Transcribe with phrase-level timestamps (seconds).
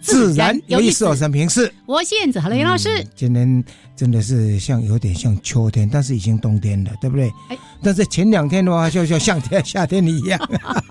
[0.00, 1.04] 自然有意思。
[1.04, 3.62] 我是平是，我是燕子，好了，杨老师，今天
[3.94, 7.30] 真的是像有点像秋天，但是已经冬天了，对不对？
[7.48, 7.58] 哎。
[7.82, 10.38] 但是前两天的话，就像像天夏天一样，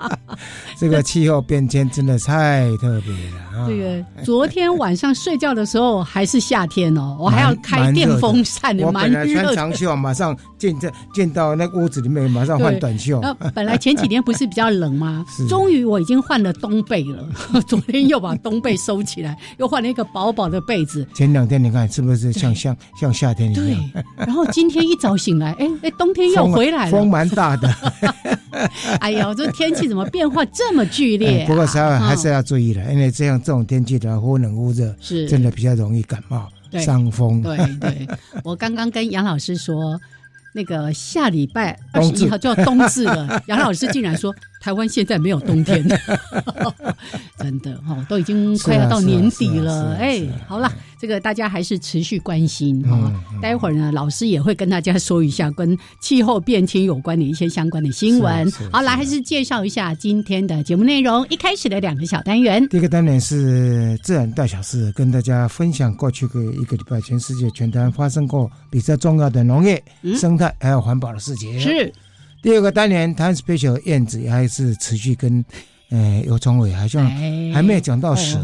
[0.79, 3.67] 这个气候变迁真的太特别了。
[3.67, 9.43] 这个昨天晚上睡觉的时候还是夏天哦， 我还要开电风扇的，蛮热。
[9.43, 13.21] 穿长袖，马上进这进到那屋子里面，马上换短袖。
[13.53, 15.23] 本来前几天不是比较冷吗？
[15.47, 17.29] 终于我已经换了冬被了。
[17.67, 21.05] 昨天又把冬被收起来，又换了一个薄薄的被子。
[21.13, 23.65] 前两天你看是不是像 像像夏天一样？
[23.65, 24.03] 对。
[24.17, 26.91] 然后今天一早醒来， 哎哎，冬天又回来了。
[26.91, 27.73] 风蛮大的，
[28.99, 31.45] 哎呦，这天气怎么变化这么剧烈？
[31.47, 36.47] 不过稍微还是要注意了，因为这样这种天气的忽冷忽热，是真的比较容易感冒、
[36.79, 37.41] 伤风。
[37.41, 38.07] 对对，
[38.43, 39.99] 我刚刚跟杨老师说，
[40.53, 44.33] 那个下礼拜二十一号就要冬至了， 杨老师竟然说。
[44.61, 45.81] 台湾现在没有冬天，
[47.39, 49.95] 真的哈，都已经快要到年底了。
[49.95, 50.69] 哎，好了，
[50.99, 53.11] 这个大家还是持续关心哈。
[53.41, 58.51] 待会儿呢，老师也会跟大家说一下跟气候变迁有关的一些相关的新闻。
[58.71, 61.25] 好，来还是介绍一下今天的节目内容。
[61.29, 69.81] 一开始的两个小单元，第一个单元是自然大小事，跟大家分享过去的一个礼拜全世界全台湾发生过比较重要的农业、
[70.17, 71.57] 生态还有环保的事情。
[71.59, 71.91] 是。
[72.41, 75.43] 第二个单元，谈 special 燕子还是持续跟，
[75.89, 77.09] 哎有崇伟好像
[77.51, 78.39] 还没有讲到蛇。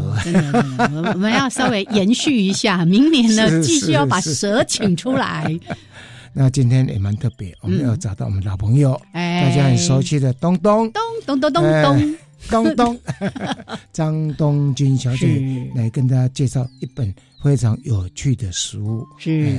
[1.14, 5.58] 我们要稍微延续一下明年呢 继续要把蛇请出来。
[6.32, 10.90] 那今天也蛮特别我们要找到我们老朋友大家很熟悉的东东。
[10.92, 12.16] 东东东东东。
[12.50, 13.00] 东东。
[13.92, 17.12] 张东君小姐来跟大家介绍一本
[17.42, 19.06] 非常有趣的书。
[19.18, 19.50] 是。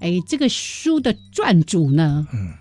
[0.00, 0.20] 哎。
[0.26, 2.52] 这个书的撰组呢嗯。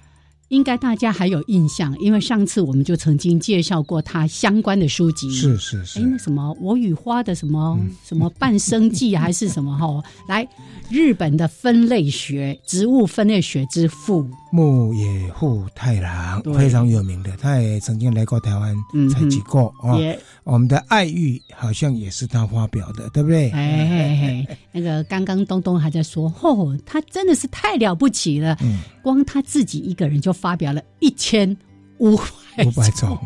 [0.49, 5.31] 应该大家还有印象，因为上次我们就曾经介绍过他相关的书籍。
[5.31, 5.99] 是是是。
[5.99, 10.03] 哎，什么我与花的什么什么半生记还是什么哈？
[10.29, 10.47] 来，
[10.89, 18.73] 日本的分类学，植物分类学之父木野户太郎，非常有名的，他也曾经来过台湾
[19.11, 19.99] 采集过啊。
[20.45, 23.49] 我们的爱玉好像也是他发表的，对不对？
[23.51, 28.57] 哎，那个刚刚东东还在说，哦，他真的是太了不起了，
[29.03, 31.57] 光他自己一个人就发表了一千
[31.99, 33.17] 五五百种，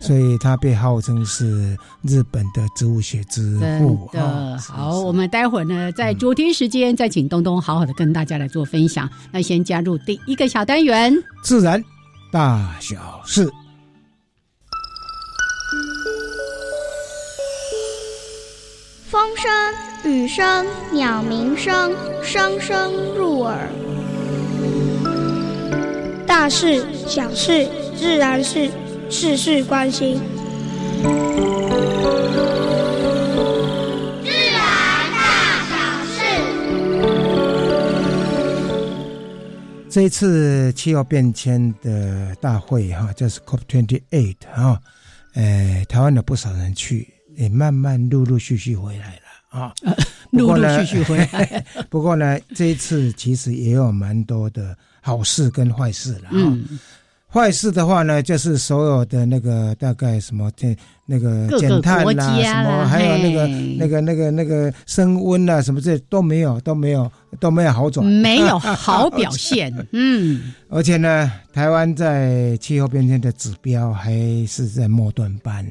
[0.00, 4.08] 所以它被号称是日本的植物学之父。
[4.12, 9.08] 的好，我们待会儿呢，在昨天时间再请东东好好的跟大家来做分享。
[9.32, 11.82] 那先加入第一个小单元，自然
[12.30, 13.50] 大小事。
[19.08, 23.68] 风声、雨声、鸟鸣声，声声入耳。
[26.26, 27.66] 大事、小事、
[27.98, 28.70] 自然是
[29.10, 30.20] 事事关心。
[34.22, 34.60] 自然
[35.12, 35.74] 大小
[36.06, 36.20] 事。
[39.90, 44.80] 这一次气候变迁的大会哈，就是 COP twenty eight 哈，
[45.34, 47.12] 呃，台湾有不少人去。
[47.36, 49.74] 也慢慢陆陆续续回来了啊，
[50.32, 51.62] 陆陆续续回来。
[51.90, 56.58] 不过呢， 这一次其实也有蛮多的好事跟坏事了啊。
[57.36, 60.74] 坏事的话呢，就是所有的那个大概什么这
[61.04, 69.70] 那个减碳啦，什么还有那个那个那个那个升温啊，什么这都没有都没有都没有好转，没有好表现。
[69.92, 74.14] 嗯，而且呢，台湾在气候变迁的指标还
[74.46, 75.62] 是在末端班，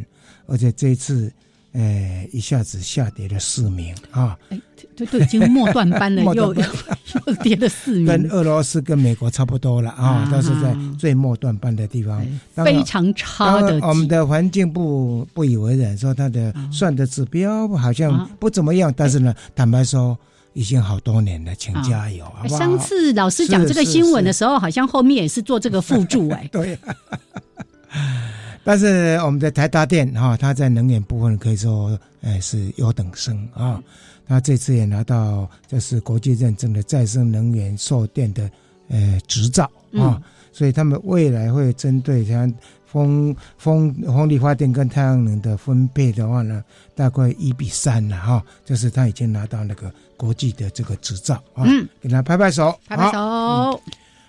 [0.46, 1.34] 而且这一次。
[1.78, 4.38] 呃，一下子下跌了四名啊！
[4.86, 6.54] 哎，都都已经末段班了，又
[7.28, 13.80] 又跌了四名，跟俄罗斯跟美国差不多了啊，都是在最末段班的地方，非常差的。
[13.82, 20.18] 我们的环境不不以为然，说他的算的指标好像不怎么样，但是呢，坦白说，
[20.54, 22.48] 已经好多年了，请加油，好好？
[22.48, 26.48] 上次老师讲这个新闻的时候，好像后面也是做这个附注哎。
[26.52, 26.78] 对。
[28.66, 33.80] 但是我们的台达电哈，它在能源部分可以说，哎，是优等生啊。
[34.26, 38.50] 那这次也拿到就是国际认证的再生能源售电的
[38.90, 40.20] 呃执照啊，
[40.52, 42.52] 所以他们未来会针对像
[42.88, 46.64] 风风风力发电跟太阳能的分配的话呢，
[46.96, 51.64] 大概一比三了哈，就是他已经拿到那个国际的这个执照啊，
[52.02, 53.80] 给他拍拍手，拍拍手。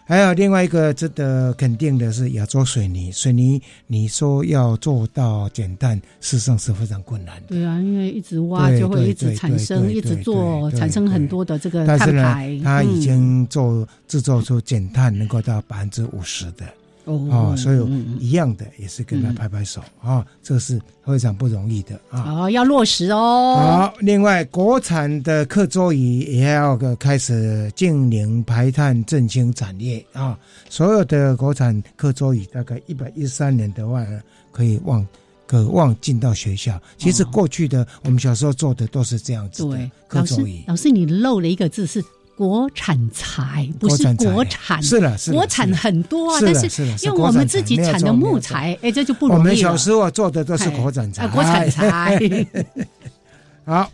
[0.09, 7.47] 还有另外一个值得肯定的是亚洲水泥，水泥你说要做到减碳，事实上是非常困难的。
[7.49, 12.57] 对啊，因为一直挖就会一直产生，一直做产生很多的这个碳排。
[12.63, 16.65] 它已经做制造出减碳能够到百分之五十的。
[17.07, 17.79] 哦，所以
[18.19, 22.43] 一样的也是跟他拍拍手啊，这是非常不容易的啊。
[22.43, 23.57] 哦，要落实哦。
[23.57, 30.37] 好，另外国产的课桌椅也要个开始净零排碳振兴产业啊。
[30.69, 34.05] 所有的国产课桌椅大概一百一十三年的话，
[34.51, 35.07] 可以望
[35.47, 36.81] 渴望进到学校。
[36.99, 40.65] 其实过去的我们小时候做的都是这样子的课桌椅。
[40.67, 42.05] 老师，你漏了一个字是。
[42.37, 52.21] 国产材不是国产，是了，是国产很多啊，但是因为我们自己产的木材，哎，这就不容易我们小时候做的都是国产材，国产材。
[53.65, 53.91] 好，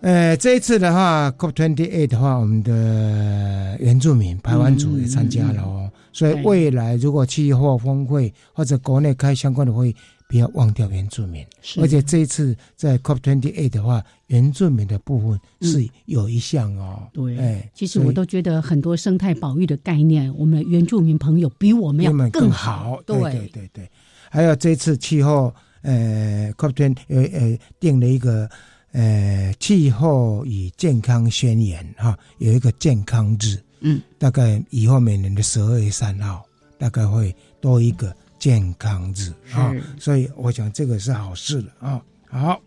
[0.00, 9.94] 呃，这一次的话，COP twenty eight 的话，我们的原住民台湾族也参加了哦，所以未来如果气候峰会或者国内开相关的会。
[10.30, 11.44] 不要忘掉原住民，
[11.78, 17.02] 而且这一次在 COP twenty eight 的话，原住民的部分是有一项哦。
[17.12, 23.02] 对，哎，其实我都觉得很多生态保育的概念，我们原住民朋友比我们要更好。
[23.04, 23.18] 对。
[23.20, 23.90] 对对对，
[24.30, 28.48] 还有这次气候，呃，COP twenty 呃呃定了一个
[28.92, 36.46] 呃气候与健康宣言哈，有一个健康日，嗯，大概以后每年的十二月三号，
[36.78, 38.14] 大概会多一个。
[38.40, 42.02] 健康日啊，所以我想这个是好事了啊。
[42.26, 42.60] 好，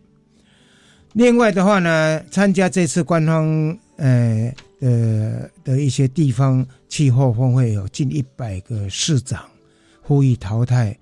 [1.14, 9.44] 另外的话呢，参加这次官方呃的的一些地方气候峰会有近一百个市长
[10.02, 10.96] 呼吁淘汰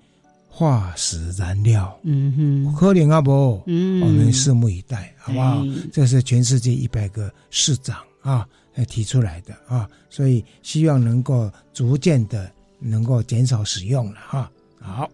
[0.48, 1.98] 化石燃料。
[2.04, 2.32] 嗯
[2.66, 5.62] 哼，可怜阿伯，嗯，我们拭目以待，好不好？
[5.92, 8.48] 这是全世界一百个市长啊
[8.88, 14.50] 提出来的啊，所以希望能够逐渐的能够减少使用了哈。
[14.82, 15.08] 好，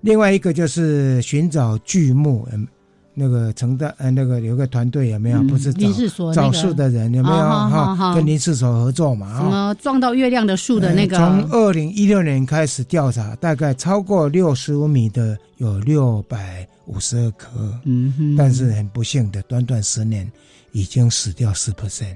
[0.00, 2.66] 另外一个就是寻找巨木，嗯，
[3.14, 5.42] 那个承担，呃，那个有个团队有没有？
[5.42, 7.36] 不是找找树的人有没有？
[7.36, 9.38] 哈，跟林世所合作嘛？
[9.38, 11.16] 什么撞到月亮的树的那个？
[11.16, 17.48] 从二零一六年开始调查，大概超过六十五米的有六百五十二棵，
[17.84, 20.30] 嗯哼，但是很不幸的，短短十年
[20.72, 22.14] 已经死掉四 percent，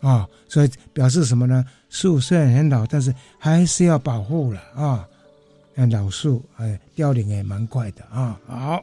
[0.00, 1.64] 啊，所以表示什么呢？
[1.88, 5.06] 树虽然很老，但是还是要保护了啊。
[5.76, 8.38] 像老树，哎，凋零也蛮快的啊。
[8.46, 8.82] 好，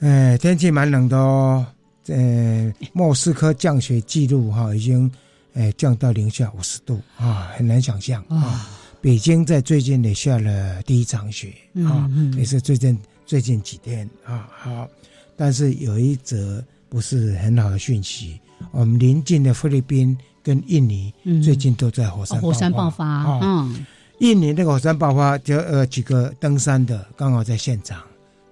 [0.00, 1.66] 哎，天气蛮冷的哦。
[2.08, 5.10] 呃，莫斯科降雪记录哈，已经
[5.54, 8.68] 哎降到零下五十度啊，很难想象啊。
[9.00, 11.52] 北京在最近也下了第一场雪
[11.84, 14.48] 啊，也是最近最近几天啊。
[14.56, 14.88] 好，
[15.36, 18.40] 但是有一则不是很好的讯息，
[18.70, 23.86] 我们临近的菲律宾跟印尼最近都在火山火山爆发，嗯。
[24.18, 28.02] 印尼那个火山爆发，就呃几个登山的刚好在现场，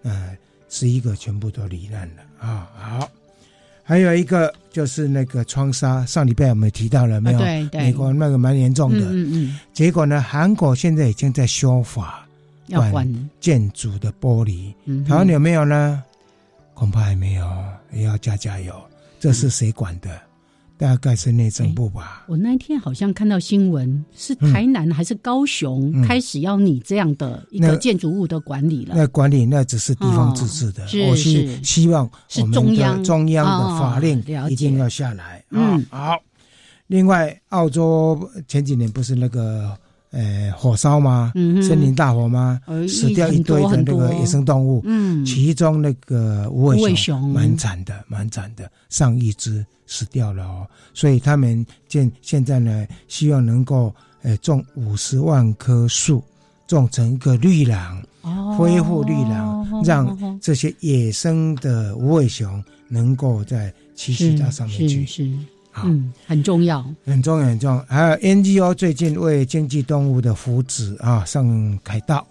[0.02, 0.36] 呃，
[0.68, 2.68] 十一个全部都罹难了啊。
[2.76, 3.10] 好，
[3.82, 7.38] 还有一个就是那个窗纱，上礼拜我们提到了没有？
[7.38, 9.06] 对对，美国那个蛮严重的。
[9.10, 9.58] 嗯嗯。
[9.72, 12.26] 结果呢，韩国现在已经在修法，
[12.66, 14.72] 要管建筑的玻璃。
[15.06, 16.02] 台湾有没有呢？
[16.74, 18.74] 恐怕还没有，也要加加油。
[19.20, 20.10] 这是谁管的？
[20.76, 22.24] 大概是内政部吧。
[22.26, 28.94] 我那天好像看到新闻，是台南还是高雄开始要你这样的一个建筑物的管理了。
[28.96, 35.84] 那管理那只是地方自治的，我是希望是中央中央的法令一定要下来嗯。
[35.90, 36.18] 好，
[36.88, 39.76] 另外澳洲前几年不是那个。
[40.14, 41.32] 呃，火烧吗？
[41.60, 42.60] 森林大火吗？
[42.88, 50.64] 死掉一堆的那个野生动物，嗯，其中那个无尾熊蛮惨的，蛮惨的，上亿只死掉了哦。
[50.94, 53.92] 所以他们现现在呢，希望能够
[54.22, 56.22] 呃种五十万棵树，
[56.68, 58.00] 种成一个绿廊，
[58.56, 65.04] 恢复绿廊，让这些野生的无尾熊能够在栖息到上面去。
[65.82, 67.84] 嗯，很重要，很重要，很重要。
[67.88, 72.26] 还有 NGO 最近为经济动物的福祉啊上凯道，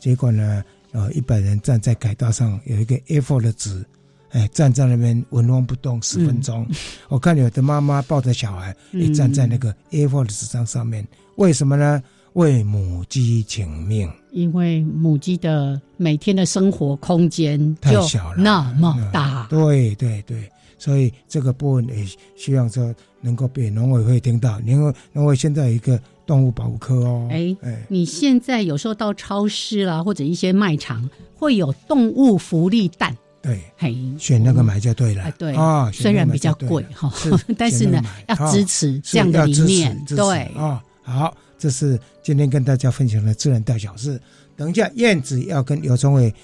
[0.00, 3.84] 结果呢，呃，一百人站在凯道上有一个 A4 的纸，
[4.30, 6.66] 哎，站在那边纹风不动十分钟。
[7.08, 12.02] 我看有的妈妈抱着小孩，也站在那个 A4 的纸张上面，为什么呢？
[12.32, 14.10] 为母鸡请命。
[14.30, 19.46] 因为母鸡的每天的生活空间太小了，那么大。
[19.48, 20.46] 对对对，
[20.78, 22.06] 所以这个部分也
[22.36, 24.60] 希望说能够被农委会听到。
[24.60, 27.28] 因为农委现在有一个动物保护科哦。
[27.30, 33.16] 哎哎，你现在有时候到超市啦，或者一些卖场会有动物福利蛋。
[33.42, 35.32] 对，嘿，选那个买就对了。
[35.38, 37.12] 对啊，虽然比较贵哈，
[37.56, 40.04] 但是呢，要支持这样的理念。
[40.06, 44.20] 对啊，好，这是今天跟大家分享的自然大小事。
[44.56, 46.34] 等一下，燕子要跟尤忠伟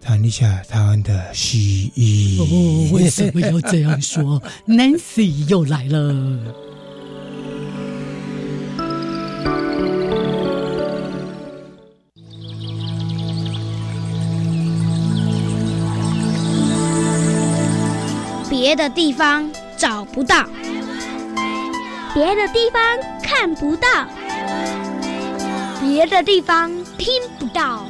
[0.00, 2.40] 谈一下台湾的蜥蜴。
[2.40, 4.40] 哦，为什么要这样说？
[4.66, 6.54] Nancy 又来了。
[18.48, 20.44] 别的地方找不到，
[22.14, 22.82] 别的地方
[23.22, 23.88] 看不到，
[25.80, 27.86] 别的地方听不到。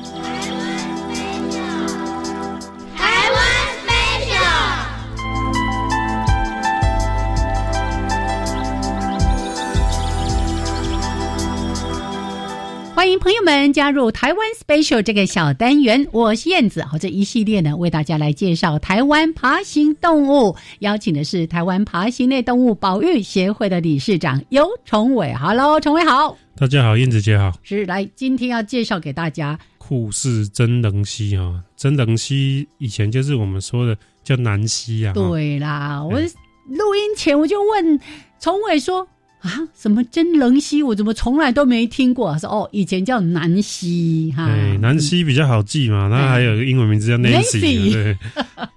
[12.95, 16.83] 欢迎朋友们加入台湾 Special 这个小单元，我是燕子。
[16.83, 25.33] 好，这一系列呢，为大家来介绍台湾爬行动物，邀请的是台湾爬行类动物保育协会的理事长尤崇伟。
[25.35, 27.53] Hello，崇伟好，大家好，燕子姐好。
[27.63, 29.57] 是来，今天要介绍给大家
[29.87, 35.13] 酷似真人蜥啊，真人蜥以前就是我们说的叫南蜥啊。
[35.13, 38.01] 对啦，我录音前我就问
[38.41, 39.07] 崇伟说。
[39.43, 40.83] 啊，什么真人蜥？
[40.83, 42.33] 我怎么从来都没听过？
[42.33, 44.49] 他说哦，以前叫南蜥哈。
[44.49, 47.93] 对，南蜥比较好记嘛，那还有个英文名字叫 Nancy。
[47.93, 48.17] 对，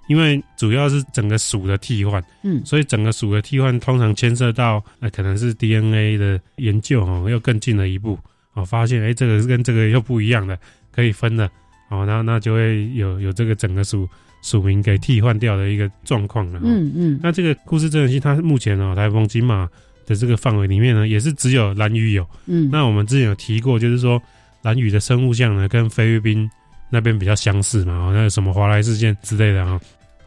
[0.07, 8.19] 因为主要是整个属的替换，嗯，所以整个属的替换通常牵涉到，那可能是 DNA 的研究哦，又更进了一步
[8.53, 10.59] 哦，发现哎，这个跟这个又不一样的，
[10.99, 11.49] 可以分的
[11.89, 14.07] 哦，那那就会有有这个整个属
[14.41, 16.59] 属名给替换掉的一个状况了。
[16.63, 19.67] 嗯嗯，那这个故事真人性，它目前哦，台风金马。
[20.05, 22.27] 的这个范围里面呢，也是只有蓝屿有。
[22.47, 24.19] 嗯，那我们之前有提过，就是说
[24.63, 26.49] 蓝屿的生物像呢，跟菲律宾
[26.89, 29.79] 那边比较相似嘛，哦那什么华莱士线之类的啊。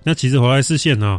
[0.04, 1.18] 那其实华莱士线哦，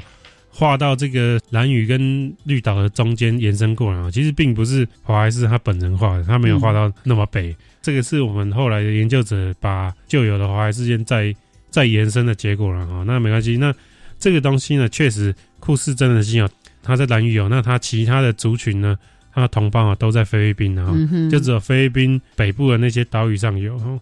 [0.50, 7.54] 画到这个蓝屿跟绿岛的中间延伸过来啊，其实并不是华莱士他本人画的，他没有画到那么北。
[7.84, 11.36] 这个是我们后来的研究者把旧有的华海事件再
[11.70, 13.04] 再延伸的结果了啊。
[13.06, 13.72] 那没关系，那
[14.18, 16.50] 这个东西呢，确实库氏真的是有。
[16.86, 18.98] 它在蓝屿有，那它其他的族群呢？
[19.34, 20.94] 它的同胞啊都在菲律宾啊，
[21.32, 24.00] 就只有菲律宾北部的那些岛屿上有。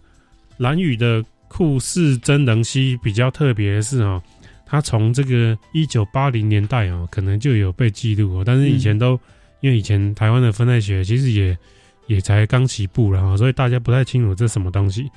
[0.56, 4.20] 蓝屿的库氏真人蜥比较特别的是哦，
[4.66, 9.18] 它从这个一九八零年代哦，可能就有被记录哦，但是以前都
[9.60, 11.56] 因为以前台湾的分类学其实也
[12.06, 15.10] 也才刚起步了哈，所以大家不太清楚这什么东西，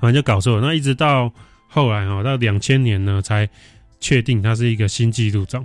[0.00, 0.66] 反正就搞错了。
[0.66, 1.32] 那一直到
[1.68, 3.48] 后来哦，到两千年呢才
[4.00, 5.64] 确定它是一个新纪录种。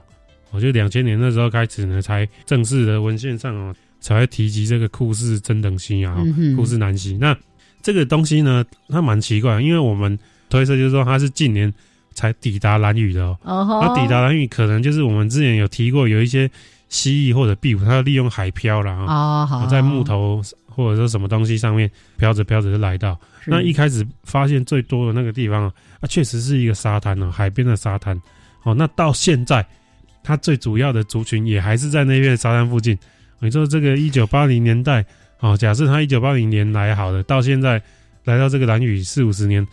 [0.52, 6.16] 我就两千年那时候开始呢，才正式的文献上哦，才会提及这个库氏真等蜥啊，
[6.56, 7.18] 库氏南蜥。
[7.20, 7.36] 那
[7.82, 10.18] 这个东西呢，它蛮奇怪，因为我们
[10.50, 11.74] 推测就是说它是近年
[12.14, 13.38] 才抵达蓝屿的哦。
[13.44, 16.50] 它抵达蓝屿，可能就是我们之前有提过，有一些
[16.88, 20.42] 蜥蜴或者壁虎，它利用海漂了啊，在木头
[20.78, 23.20] 或者说什么东西上面飘着飘着就来到。
[23.46, 25.64] 那一开始发现最多的那个地方
[26.00, 28.16] 啊，确实是一个沙滩哦，海边的沙滩。
[28.64, 29.66] 哦，那到现在。
[30.24, 32.98] 它最主要的族群也还是在那片沙滩附近。
[33.40, 35.06] 你说这个一九八零年代，
[35.40, 37.82] 哦，假设他一九八零年来好的，到现在
[38.26, 39.66] 来到这个蓝屿四五十年，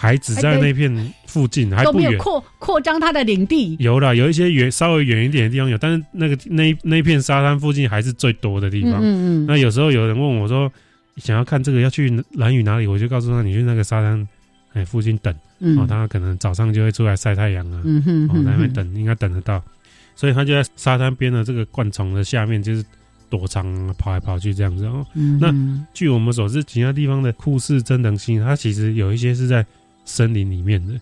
[0.00, 3.76] 还只在那片附近，还不远扩扩张它的领地。
[3.78, 8.94] 有了，有一些远稍微远一点的地方有，但是那个那那片沙滩附近还是最多的地方。
[8.94, 9.46] 嗯嗯。
[9.46, 10.72] 那有时候有人问我说，
[11.18, 14.26] 想要看这个要去蓝屿哪里，我就告诉他，你去那个沙滩
[14.72, 15.34] 哎附近等，
[15.76, 17.82] 哦，他可能早上就会出来晒太阳啊，
[18.30, 19.62] 哦，在那边等，应该等得到。
[20.16, 22.82] 所以他就在沙滩边的这个灌丛的下面，就是
[23.28, 25.06] 躲藏、跑来跑去这样子哦。
[25.38, 25.54] 那
[25.92, 29.62] 据我们所知，其他地方的库氏真人蜥，它其实有一些是在
[30.10, 30.94] 森林里面的，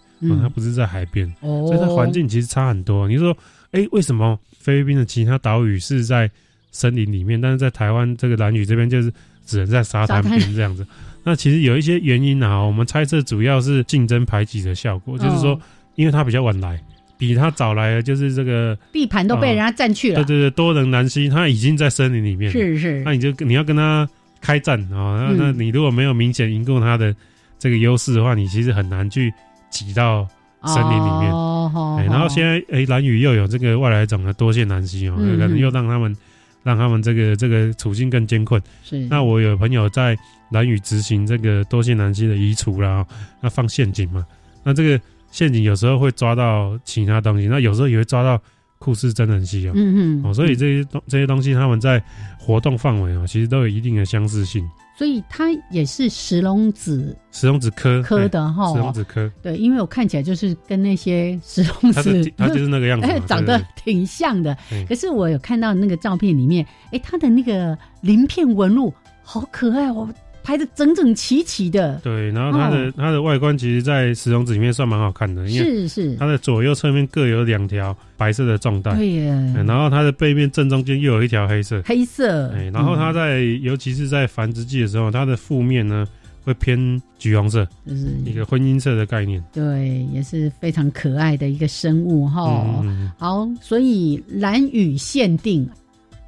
[0.43, 3.09] 它不是在海边，所以它环境其实差很多。
[3.09, 3.37] 你说，
[3.73, 6.31] 哎，为什么菲律宾的其他岛屿是在
[6.71, 9.13] 森林里面，但是在台湾这个蓝屿这边就是
[9.47, 10.87] 只能在沙滩边这样子？
[11.25, 15.61] 那其实有一些原因啊，我们猜测主要是竞争排挤的效果，就是说，
[15.95, 16.79] 因为它比较晚来。
[17.19, 20.23] 比他早来的就是这个地盘都被人家占去了。
[20.23, 22.49] 对对对，多人南溪，他已经在森林里面。
[22.49, 24.09] 是是，那你就你要跟他
[24.41, 25.27] 开战啊？
[25.37, 27.13] 那那你如果没有明显赢过他的
[27.59, 29.33] 这个优势的话，你其实很难去
[29.71, 30.27] 挤到
[30.65, 31.33] 森林里面。
[31.33, 36.17] 哦，哎，然后现在哎，蓝雨又有这个外来种的多线南溪哦，可能又让他们
[36.63, 38.61] 让他们这个这个处境更艰困。
[38.83, 40.17] 是，那我有朋友在
[40.51, 43.05] 蓝雨执行这个多线南溪的移除啦，
[43.41, 44.25] 那放陷阱嘛，
[44.63, 45.01] 那这个
[45.31, 48.41] 陷阱有时候会抓到其他东西，那有时候也会抓到。
[48.81, 52.01] 酷似真很稀有，嗯嗯，哦，所以这些东这些东西，他们在
[52.39, 54.65] 活动范围哦，其实都有一定的相似性。
[54.99, 59.31] 所以它也是石龙子，石龙子科科的哈，石龙子科。
[59.41, 64.59] 对，因为我看起来就是跟那些石龙子，它就是那个样子， 长得挺像的。
[64.89, 70.13] 可是我有看到那个照片里面，哎，它的那个鳞片纹路好可爱哦。
[70.49, 79.35] 排的整整齐齐的，对，然后它的它的外观其实，在石龙子里面算蛮好看的，因为是是，它的左右侧面各有两条白色的状带，对呀，
[79.67, 86.07] 然后它的背面正中间又有一条黑色，黑色，哎，然后它在尤其是在繁殖季的时候，它的腹面呢
[86.45, 86.79] 会偏
[87.19, 88.07] 橘黄色，就是。
[88.25, 92.83] 一个婚姻色的概念，对，也是非常可爱的一个生物哈。
[93.19, 95.69] 好，所以蓝雨限定。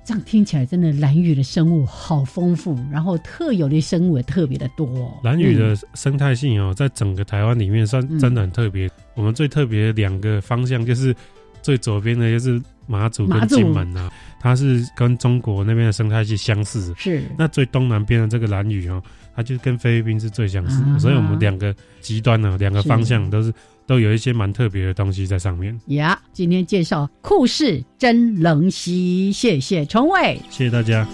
[0.04, 5.20] 这样听起来真的，蓝屿的生物好丰富，然后特有的生物也特别的多。
[5.22, 8.90] 蓝屿的生态性哦，在整个台湾里面算真的很特别。
[9.14, 11.14] 我们最特别两个方向，就是
[11.62, 16.92] 最左边的就是马祖跟金门啊，它是跟中国那边的生态系相似。
[16.96, 17.22] 是。
[17.38, 19.00] 那最东南边的这个蓝屿哦，
[19.36, 20.82] 它就跟菲律宾是最相似。
[20.98, 23.52] 所以我们两个极端呢，两个方向都是。
[23.90, 26.16] 都有一些蛮特别的东西在上面呀。
[26.32, 31.04] 今天介绍酷似真冷溪，谢谢崇伟，谢谢大家。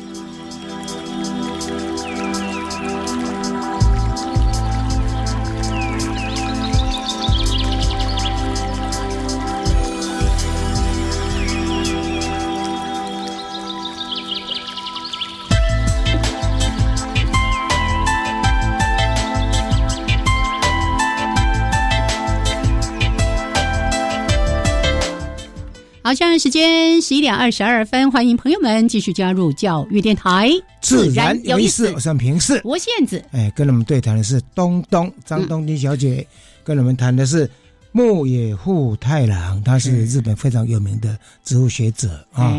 [26.07, 30.49] 好，现在时间十一点二十二分，欢迎朋友们继续加入教育电台，
[30.81, 31.91] 自然有意思。
[31.95, 33.21] 我是平视，我燕子。
[33.33, 36.25] 哎，跟我们对谈的是东东张东京小姐，
[36.63, 37.51] 跟我们谈的是
[37.91, 42.55] 牧野户太郎，他是日本非常有名的植物学者啊。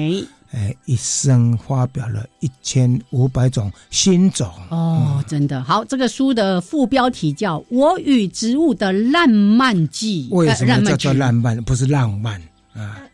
[0.51, 5.85] 哎，一生发表了一千五百种新种哦，真的好。
[5.85, 11.63] 这个书的副标题叫《我与植物的浪漫记》，为什么叫做浪漫？
[11.63, 12.41] 不是浪漫
[12.73, 13.06] 啊？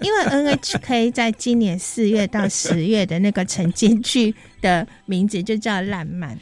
[0.00, 6.38] 因为 NHK 在今年四月到十月的那个晨间剧的名字就叫烂漫。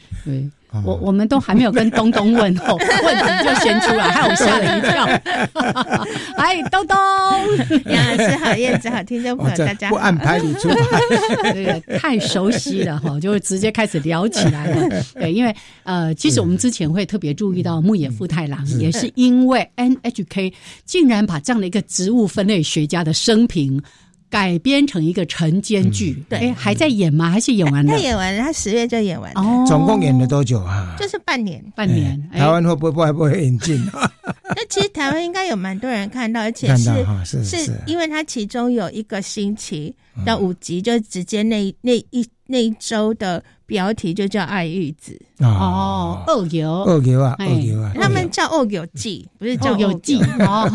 [0.85, 5.05] 我我们都还没有跟东东问候， 问题就先出来，害我吓了一跳。
[6.37, 6.97] 哎，东东，
[7.85, 10.99] 杨老师好，燕子好，听众朋友大家不按牌理出牌，
[11.53, 15.03] 这个太熟悉了哈，就直接开始聊起来了。
[15.13, 15.53] 对，因为
[15.83, 20.53] 呃，其实我们之前会特别注意到牧野富太郎，也是因为 NHK
[20.85, 23.81] 竟然把这样的一个植物分类学家的生平。
[24.31, 27.29] 改编成一个晨间剧，对，还在演吗？
[27.29, 27.91] 还是演完了？
[27.91, 29.41] 他演完了，他十月就演完了。
[29.41, 30.95] 哦，总共演了多久啊？
[30.97, 32.17] 就是半年，半年。
[32.31, 33.77] 台湾会不会不会引进？
[34.55, 39.93] 那其实台湾应该有蛮多人看到，而且是是，因为它其中有一个星期
[40.25, 50.69] 到五集，就直接那那一那一周的标题就叫《爱玉子》哦，二游二游啊，二游啊，他们叫二游记，不是叫游记 哦。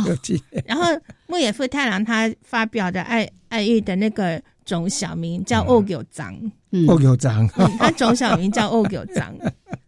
[0.65, 0.85] 然后
[1.27, 3.29] 木野富太郎他发表的爱。
[3.49, 6.35] 爱玉的那个种小名叫欧九章，
[6.89, 9.33] 欧九章，他种小名叫欧九章。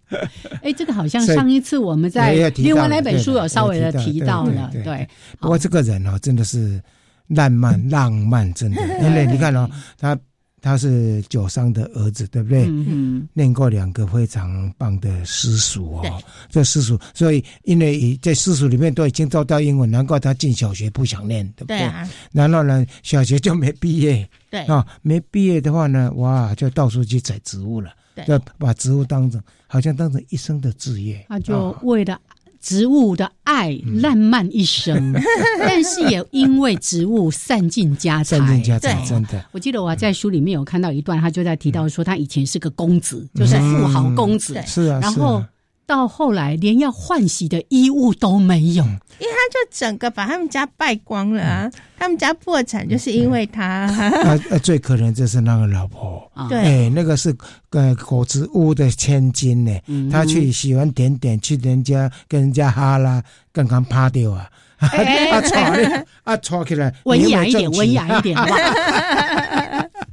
[0.63, 5.07] 哎，这个好像上一次我们在另外那本书有稍微的提到了，对。
[5.41, 6.81] 不过这个人哦，真的是
[7.27, 9.69] 浪漫浪漫，真的， 因为你看哦，
[9.99, 10.17] 他。
[10.61, 12.67] 他是九商的儿子，对不对？
[12.69, 21.79] 嗯念过两个非常棒的私塾哦，这私塾，所以因为在私塾里面都已经做到英文，难怪他进小学不想念，对不对？
[22.33, 24.61] 然后呢，小学就没毕业，对。
[24.63, 27.91] 啊，没毕业的话呢，哇，就到处去采植物了，
[28.27, 32.21] 就把植物当成好像当成一生的志业，他就为了。
[32.61, 35.15] 植物的爱烂漫一生，
[35.59, 38.39] 但是也因为植物散尽家财。
[38.39, 39.45] 散尽家财，真的。
[39.53, 44.61] 我记得我在书里面有看到一段，他就在提到说，他以前是个公子，就是富豪公子。
[44.67, 45.43] 是啊，然后。
[45.89, 51.71] 到后来，连要换洗的衣物都没有，因为他就整个把他们家败光了啊！
[51.99, 53.87] 他们家破产就是因为他。
[54.51, 57.35] 呃，最可能就是那个老婆，对，那个是
[57.71, 59.73] 呃果子屋的千金呢。
[60.13, 64.47] 他去喜欢点点，去人家跟人家哈啦，刚刚趴掉啊！
[64.81, 65.57] 啊， 吵
[66.25, 68.47] 啊，吵起来，文雅一点，文雅一点，好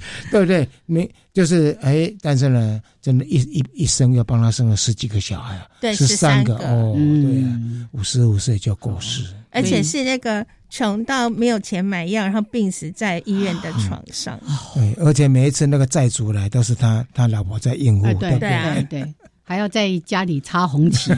[0.32, 0.68] 对不对？
[0.86, 7.60] 没就是哎，但是呢，真的，一一一生要帮他生了十几个小孩啊，对，十三个哦，对啊，
[7.92, 14.40] 五十五岁就过世，而且是那个穷到没有钱买药，然后病死在医院的床上。
[14.74, 19.14] 对，而且每一次那个债主来，都是他他老婆在应付，对对对。
[19.48, 21.12] 还要在家里插红旗，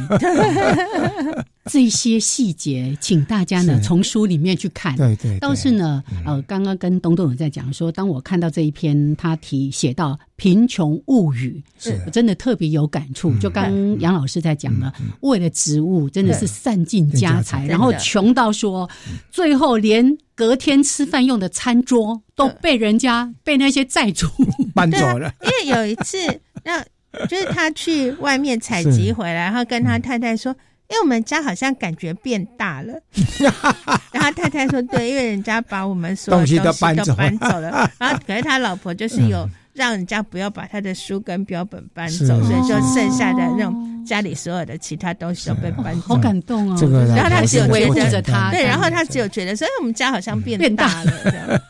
[1.71, 4.95] 这些细节，请大家呢从书里面去看。
[4.97, 5.39] 对对。
[5.39, 11.63] 倒是呢，呃，刚刚跟东东有在讲说，当我看到这一篇，他提写到《贫穷物语》，
[12.05, 13.33] 我真的特别有感触。
[13.37, 18.89] 就刚杨老师在讲了，为了植物，真的是散尽家财，然后穷到说，
[19.31, 24.27] 最后连隔天吃饭用的餐桌都被人家被那些债主
[24.75, 25.33] 搬走了。
[25.41, 26.17] 因为有一次
[26.61, 26.83] 让。
[27.27, 30.51] 就是他去外面采集回来，然后跟他太太说
[30.89, 32.93] ：“因为我们家好像感觉变大了。
[34.12, 46.08] ”然后太太说：“对，因为人家把我们所有东西都搬走了。” 然后可是他老婆就是有让人家不要把他的书跟标本搬走，所以就剩下的那种家里所有的其他东西都被搬走。
[46.08, 46.77] 好感动哦！
[47.15, 51.62] 然后他只有围着他，对，然后他只有觉得，所以我们家好像变大了。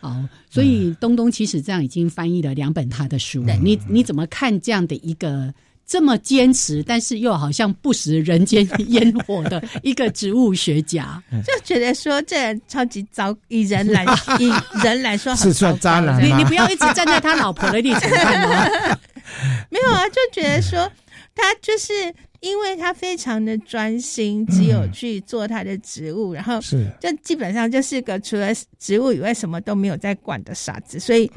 [0.00, 0.16] 好。
[0.56, 5.52] 所以东东其实这样已经翻译了两本他的书，你你怎么看这样的一个
[5.86, 11.22] 这么坚持，但是又好像不食人间烟火的一个植物学家？
[11.46, 14.06] 就觉得说这人超级糟，以人来
[14.40, 14.50] 以
[14.82, 18.98] 人来说是算渣男你你不要一直站在他老婆的立场看哦。
[19.68, 20.90] 没有啊，就觉得说
[21.34, 21.92] 他就是。
[22.40, 30.98] 因为他非常的专心，只有去做他的植物，然后是就基本上就是个除了植物以外什么都没有在管的傻子。
[30.98, 31.30] 所以，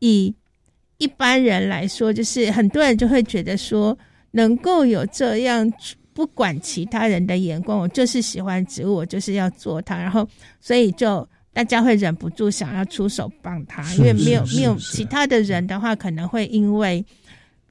[0.00, 0.34] 以
[0.98, 3.96] 一般人来说，就是很多人就会觉得说，
[4.32, 5.72] 能够有这样
[6.12, 10.28] 不管其他人的眼光，我就是喜欢植物，我就是要做它，然后
[10.60, 17.04] 所以就大家会忍不住想要出手帮他，因为没有没有其他的人的话，可能会因为。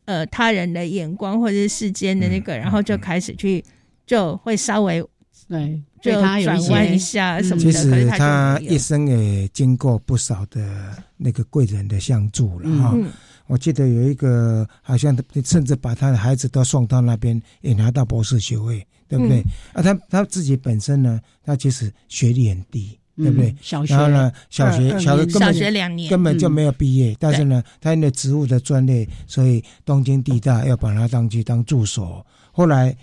[0.09, 3.63] 呃，他人的眼光或者是世间的那个，然后就开始去，
[4.07, 5.07] 就会稍微
[5.47, 7.71] 对，就转弯一下什么的。
[7.71, 12.97] 其实他一生也经过不少的那个贵人的相助了哈。
[13.45, 19.43] 我记得有一个，好像甚至把他的孩子都送到那边，也拿到博士学位，对不对？
[19.73, 22.98] 啊，他他自己本身呢，他其实学历很低。
[23.21, 23.53] 对不对？
[23.87, 32.95] 然后呢，小学小学根本两年根本就没有毕业，但是呢，他因为植物的专业，所以东京地大要把他当去当助手，后来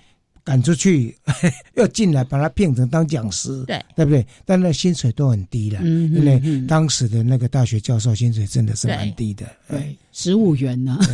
[0.42, 1.14] 赶出去
[1.76, 4.26] 又进来把他聘成当讲师，对对不对？
[4.46, 10.98] 但那薪水都很低了，因为当时的那个大学教授薪水真的是蛮低的，对，十五元呢。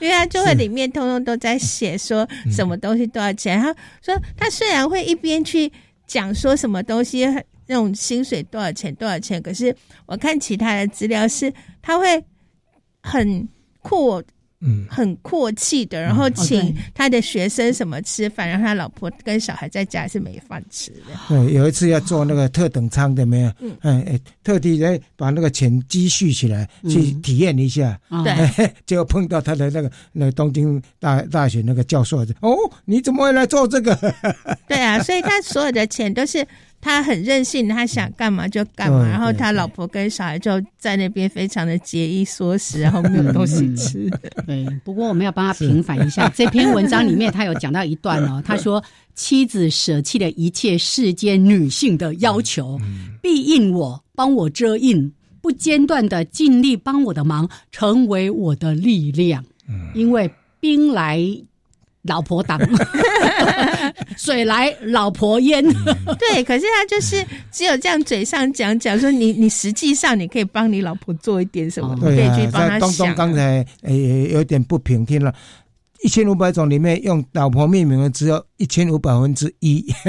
[0.00, 5.70] 因为他就会里面通通都在写说什么东西多少钱，他说他虽然会一边去。
[6.10, 7.24] 讲说什么东西
[7.68, 9.40] 那种薪水多少钱多少钱？
[9.40, 9.72] 可是
[10.06, 12.24] 我看其他的资料是，他会
[13.00, 13.48] 很
[13.80, 14.20] 酷，
[14.62, 20.98] 嗯，很阔气的，然后请他的学生什么吃饭，然后他老婆跟小孩在家是没饭吃的。
[21.28, 23.52] 对，有一次要做那个特等舱的没有？
[23.60, 27.98] 嗯，哎，特地来把那个钱积蓄起来去体验一下。
[28.22, 33.96] 对， 结果碰到他的那个那个东京大大学那个教授，哦，你怎么会来做这个？
[34.68, 36.46] 对啊，所以他所有的钱都是。
[36.80, 44.08] 他很任性，他想干嘛就干嘛，然后他老婆跟小孩就在那边非常的节衣缩食，然后没有东西吃。
[44.46, 48.82] 对，不过我们要帮他平反一下，这篇文章里面他有讲到一段哦，他说
[49.14, 52.80] 妻子舍弃了一切世间女性的要求，
[53.20, 55.12] 必应我，帮我遮印，
[55.42, 59.44] 不间断的尽力帮我的忙，成为我的力量。
[59.94, 61.20] 因为兵来。
[62.04, 62.58] 老婆挡，
[64.16, 65.64] 水来老婆淹。
[66.18, 75.34] 对，可是他就是只有这样嘴上讲讲，说你你实际上你可以帮你老婆做一点什么，可以去帮他东东刚才诶有点不平，听了
[76.02, 79.84] 一千五百种里面用老婆命名的只有一千五百分之一。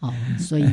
[0.00, 0.64] 好，所以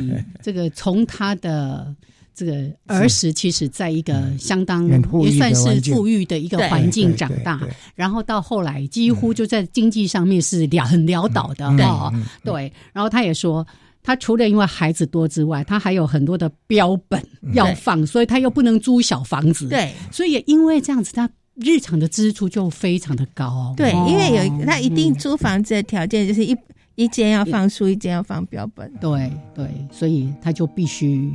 [0.42, 1.94] 这个从他的。
[2.36, 7.58] 这个儿时其实在一个相当也算是富裕的一个环境长大，
[7.94, 12.12] 然后到后来几乎就在经济上面是潦很潦倒的哈。
[12.44, 13.66] 对，然后他也说，
[14.02, 17.20] 他除了因为孩子多之外，他还有很多的标本
[17.54, 19.68] 要放，所以他又不能租小房子。
[19.70, 23.72] 对，所以也因为这样子，他日常的支出就非常的高。
[23.74, 26.54] 对，因为有他一定租房子的条件就是一。
[26.98, 28.90] 一间要放书，一间要放标本。
[28.98, 31.30] 对对，所以他就必须。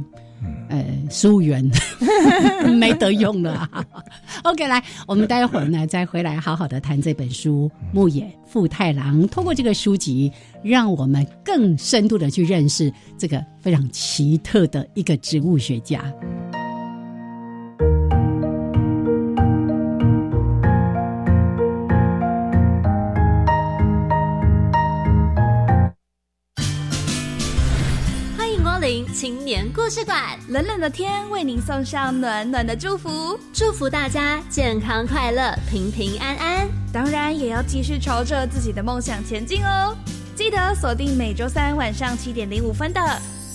[0.69, 1.63] 呃，十五元
[2.77, 3.69] 没得用了。
[4.43, 9.21] OK，来，我们待会儿呢再回来好好的谈这本书《牧野富太郎》。
[9.27, 10.31] 通过这个书籍，
[10.63, 16.01] 让我们更深度的去认识这个非常奇特的一个植物学家。
[29.31, 36.67] 青年故事馆，冷冷的天为您送上暖暖的祝福，祝福大家健康快乐、平平安安。
[36.91, 39.95] 当然，也要继续朝着自己的梦想前进哦。
[40.35, 42.99] 记得锁定每周三晚上七点零五分的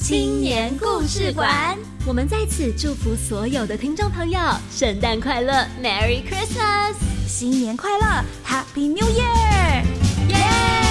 [0.00, 1.76] 青年故事馆。
[2.06, 6.94] 我们在此祝福所有的听众朋友，圣诞快乐，Merry Christmas，
[7.28, 9.84] 新年快乐，Happy New Year，
[10.30, 10.85] 耶！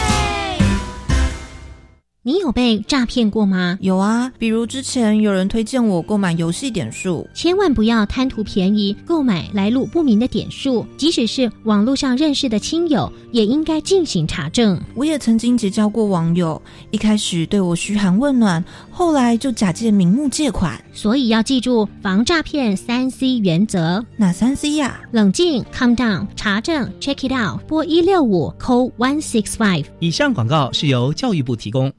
[2.28, 3.78] 你有被诈骗过吗？
[3.82, 14.82] 有啊，比如之前有人推荐我购买游戏点数，千万不要贪图便宜购买来路不明的点数，即使是网络上认识的亲友，也应该进行查证。
[14.96, 16.60] 我也曾经结交过网友，
[16.90, 18.66] 一开始对我嘘寒问暖，
[18.98, 24.02] 后来就假借名目借款，所以要记住防诈骗三 C 原则。
[24.16, 25.02] 哪三 C 呀？
[25.12, 29.84] 冷静，calm down，查证，check it out，拨一六五，call one six five。
[30.00, 31.92] 以上广告是由教育部提供。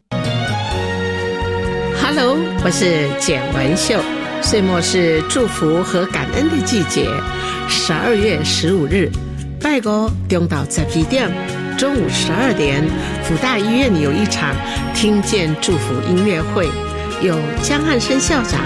[2.00, 4.00] Hello，我是简文秀。
[4.42, 7.10] 岁末是祝福和感恩的季节。
[7.68, 9.10] 十二月十五日，
[9.60, 11.30] 拜个中岛在 P 店，
[11.76, 12.82] 中午十二点，
[13.22, 14.56] 福大医院有一场
[14.94, 16.66] 听见祝福音乐会，
[17.20, 18.58] 有江汉生校长、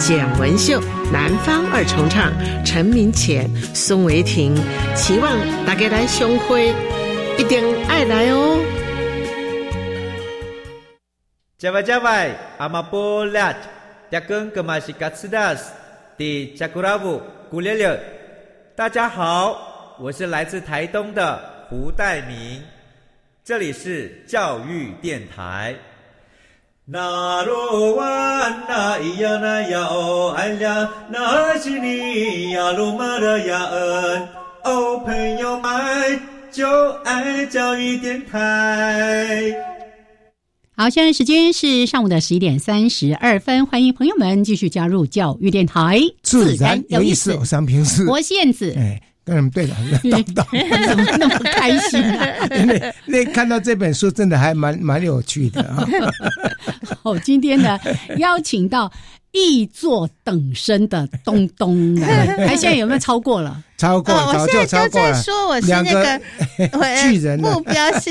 [0.00, 0.80] 简文秀、
[1.12, 2.32] 南方二重唱
[2.64, 4.52] 陈明浅、宋维婷，
[4.96, 6.74] 期望大家来相会，
[7.38, 8.58] 一定爱来哦。
[11.58, 13.54] 加外加外，阿玛波拉，
[14.10, 15.70] 扎根格玛西卡斯达斯，
[16.18, 17.96] 的加古拉布古列列。
[18.74, 22.62] 大家好，我是来自台东的胡代明，
[23.44, 25.74] 这里是教育电台。
[26.84, 34.28] 那罗哇那咿呀那呀哦哎呀，那是你呀鲁玛的呀恩
[34.62, 36.20] 哦，朋友们
[36.52, 36.68] 就
[37.04, 39.52] 爱教育电台。
[40.76, 47.34] 好，现在时间是上午的十一点三十二分，欢迎朋友们继续加入教育电台，自然有意思。
[47.34, 49.76] 我三平是我燕子，哎，跟你们队长
[50.08, 50.46] 当当，
[50.86, 52.46] 怎么那么开心啊？
[52.48, 55.84] 那那看到这本书真的还蛮蛮有趣的啊。
[57.02, 57.76] 好，今天呢
[58.18, 58.90] 邀请到。
[59.36, 63.62] 易作等身的东东，还 现在有没有超过了？
[63.76, 66.18] 超过，我现在就在说我是那个
[67.02, 68.10] 巨人，目标是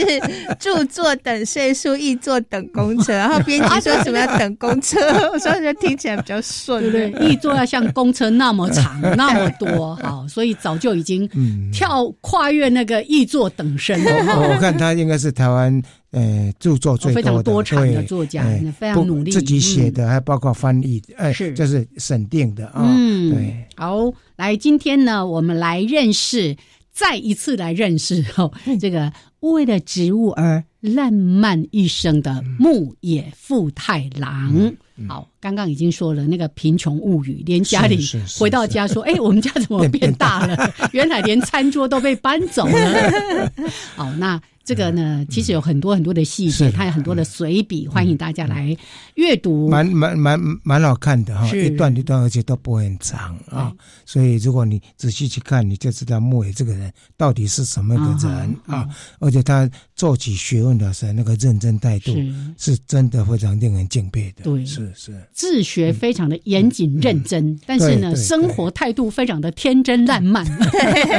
[0.59, 3.13] 著作等岁数，易作等公车。
[3.17, 4.99] 然后编辑说什么要等公车，
[5.33, 7.27] 我说就听起来比较顺，对不对？
[7.27, 11.27] 易作要像公车那么长，那么多，好，所以早就已经
[11.73, 14.11] 跳跨越那个易作等身了。
[14.37, 15.81] 我看他应该是台湾。
[16.15, 18.41] 呃，著作最多的对作家，
[18.79, 22.85] 非常努力，自己写的，还包括翻译，哎，是就是审定的啊。
[22.87, 23.65] 嗯，对。
[23.75, 26.55] 好，来，今天呢，我们来认识，
[26.93, 28.49] 再一次来认识哦，
[28.79, 34.73] 这个为了植物而浪漫一生的牧野富太郎。
[35.09, 37.99] 好，刚刚已经说了那个贫穷物语，连家里
[38.39, 40.73] 回到家说，哎，我们家怎么变大了？
[40.93, 43.51] 原来连餐桌都被搬走了。
[43.97, 44.41] 好，那。
[44.65, 48.75] 这个呢，其实有很多很多的细节，它有很多的随笔，欢迎大家来
[49.13, 49.69] 阅读。
[49.69, 53.71] 蛮蛮蛮蛮好看的哈，一段一段，而且都不会很长啊。
[54.05, 58.87] 所以如果你仔细去看，你就知道莫野这个人到底是什么个人啊。
[59.19, 62.15] 而且他做起学问的时候，那个认真态度，
[62.57, 64.45] 是真的非常令人敬佩的。
[64.45, 70.43] 对，是是，自学非常的严谨认真，但是呢，生活态度非常的天真烂漫，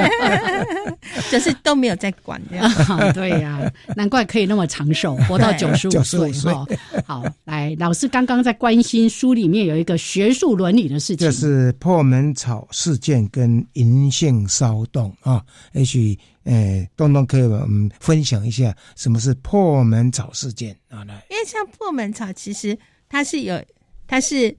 [1.31, 2.69] 就是都没有在管这样。
[3.15, 3.36] 对。
[3.41, 6.67] 呀， 难怪可以那么长寿， 活到九十五岁哈。
[7.05, 15.43] 好，来，老师刚刚在关心书里面有一个学术伦理的事情，就是破门草事件跟银杏骚动啊。
[15.73, 21.05] 也许，呃，东东可以我们分享一下什么是破门草事件啊？
[21.05, 22.77] 来，因为像破门草，其实
[23.09, 23.63] 它是有，
[24.07, 24.55] 它是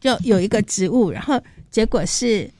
[0.00, 1.40] 就有一个植物，然后
[1.70, 2.50] 结果是，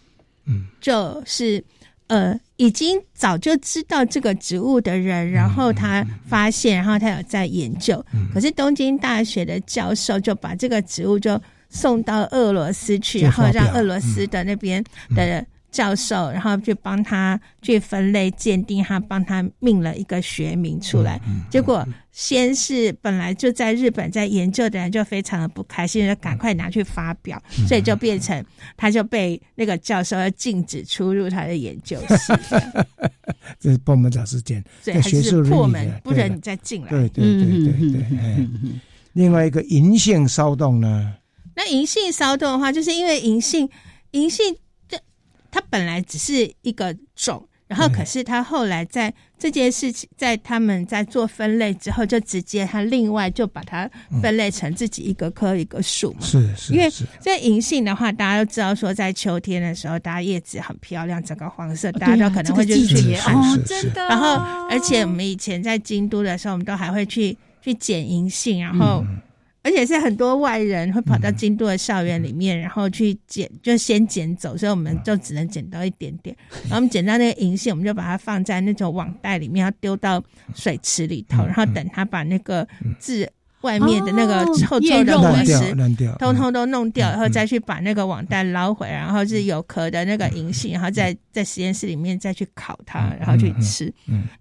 [0.47, 1.63] 嗯，就是。
[2.09, 8.05] 呃，已经早就知道这个植物的人，然后他发现，然后他有在研究。
[8.33, 14.85] 可是东京大学的教授就把这个植物就送到俄罗斯去，然后让俄罗斯的那边
[15.16, 21.19] 的教授，然后去帮他去分类鉴定，他帮他命了一个学名出来。
[21.51, 28.45] 结果先是本来就在日本在研究的人就非常的不开心，就赶快拿去发表，所以就变成
[28.77, 32.39] 他就被那个教授要禁止出入他的研究室。
[33.59, 36.91] 这是破门找事件，对，学术破门不准你再进来。
[36.91, 38.49] 对对对对对。
[39.15, 41.15] 另外一个银杏骚动呢？
[41.57, 43.67] 那银杏骚动的话，就是因为银杏
[44.11, 44.55] 银杏。
[45.53, 53.88] 它本来只是一个种，然后可是它后来在这件事情，在他们在做分类之后，就直接它另外就把它
[54.23, 56.21] 分类成自己一个科一个属嘛。
[56.23, 63.35] 是是，因为在银杏的话，大家都知道说，在秋天的时候，大家叶子很漂亮，整个黄色，大家都可能会去去看。
[63.35, 64.09] 哦，真的。
[64.09, 64.37] 然后，
[64.71, 69.05] 而且我们以前在京都的时候，我们都还会去去捡银杏，然后。
[69.62, 76.37] 而且是很多外人会跑到京都的校园里面，然后去捡，就先捡走，所以我们就只能捡到一点点。
[76.64, 80.22] 然后我们捡到那个银杏，我们就把它放在那种网袋里面，要丢到
[80.55, 82.66] 水池里头，然后等它把那个
[82.98, 83.31] 字。
[83.62, 85.75] 外面的那个臭臭的果实，
[86.18, 93.92] 通通都弄掉，然后再去把那个网袋捞回来，然后是有壳的那个银杏，然后再在实验室里面再去烤它，然后去吃。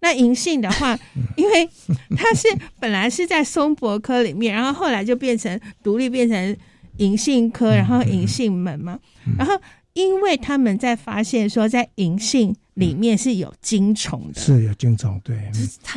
[0.02, 0.98] 那银杏的话，
[1.38, 1.70] 因为
[2.18, 2.48] 它是
[2.80, 6.58] 本来是在松柏科里面，然后后来就变成独立变成
[6.98, 9.00] 银杏科，然后银杏门嘛，
[9.38, 9.54] 然后
[9.94, 12.56] 因为他们在发现说在银杏。
[12.76, 15.38] 里面是有金虫的，是有金虫，对，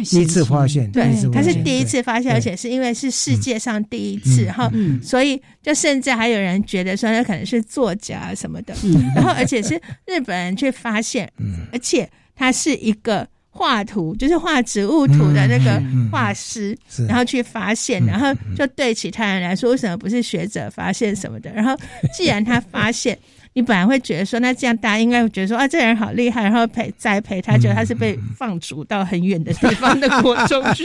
[0.05, 8.75] 第一次发现，对，它是第一次发现，而且是因为是世界上第一次，哈，所以就甚至还有人觉得说那可能是作家什么的，
[9.15, 11.31] 然后而且是日本人去发现，
[11.73, 15.81] 而且他是一个画图，就是画植物图的那个
[16.11, 16.77] 画师，
[17.09, 21.53] 然后去发现，然后就对其他人来说，为什么不是学者发现什么的？
[21.53, 21.75] 然后
[22.15, 23.17] 既然他发现。
[23.55, 30.85] 你本来会觉得说，那这样大家应该会觉得说，啊，这人好厉害，然后陪栽培他，觉得他是被放逐到很远的地方的国中去。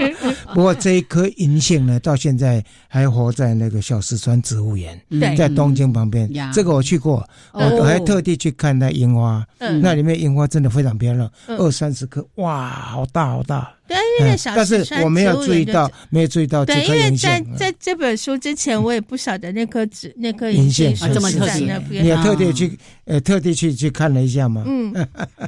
[0.54, 4.98] 不过这一棵银杏呢，到现在还活在那个小石川植物园，
[5.36, 6.30] 在东京旁边。
[6.52, 13.70] 这个我去过，我还特地去看那樱花，那里面樱花真的非常漂亮，二三十棵，哇，好大好大。
[13.88, 16.64] 对，因为小石川我没有注意到，没有注意到。
[16.64, 21.46] 对，因为在在这本书之前，我也不晓得那颗植那颗银杏这么特
[21.88, 22.02] 别。
[22.02, 24.62] 你特地去呃，特地去去看了一下嘛？
[24.66, 24.94] 嗯，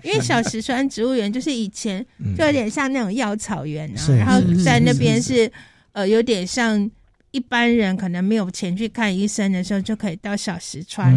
[0.02, 2.04] 因为小石川植物园就是以前
[2.36, 5.52] 就有点像那种药草园啊，然后在那边是
[5.92, 6.90] 呃，有点像。
[7.32, 11.14] 一般人可能没有钱去看医生的时候，就可以到小石川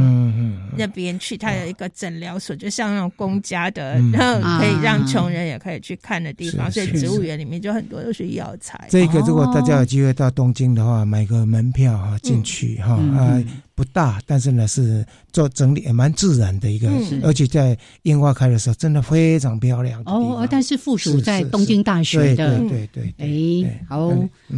[0.78, 1.36] 那边去。
[1.36, 6.72] 他有一个诊疗所，就像那种公家的，然后可以让穷人也可以去看的地方。
[6.72, 8.88] 所以植物园里面就很多都是药材。
[8.90, 13.44] 这个如果大家有机会到东京的话，买个门票哈进去哈啊。
[13.84, 16.88] 不大，但是呢是做整理也蛮自然的一个，
[17.24, 20.02] 而且在樱花开的时候真的非常漂亮。
[20.06, 23.64] 哦，但是附属在东京大学的，对对对。
[23.66, 24.14] 哎，好，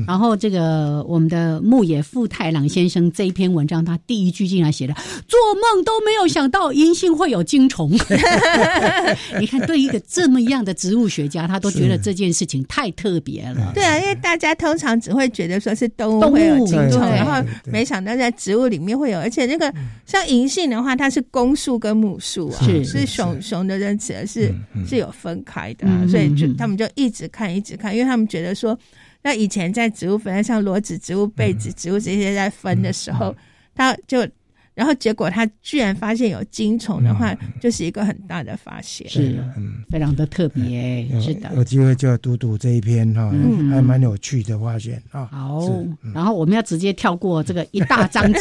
[0.05, 4.93] 然后这个我们的牧野富太郎先生这一篇文章，他第一句竟然写的
[5.27, 7.91] “做梦都没有想到银杏会有金虫”。
[9.39, 13.71] 你看，对一个这么样的植物学家，他都觉得这件事情太特别了。
[13.73, 19.05] 对啊，因为大家通常只会觉得说是动物会有金虫，然后没想到在植物里面会。
[19.05, 19.73] 会有，而且那个
[20.05, 24.53] 像银杏的话，它是公树跟母树啊，是雄雄的认识是
[24.87, 28.77] 是有分开的，所以就他们就一直看一直看，因为他们觉得说，
[29.23, 33.35] 那以前在植物分类像裸子植物、被子植物这些在分的时候，
[33.73, 34.27] 他就。
[34.75, 41.49] 然后结果他居然发现有金虫的话，就是一个很大的发现，是，嗯，非常的特别，是的。
[41.55, 43.31] 有机会就要读读这一篇哈，
[43.71, 45.29] 还蛮有趣的发现啊。
[45.31, 45.61] 好，
[46.13, 48.39] 然后我们要直接跳过这个一大章节，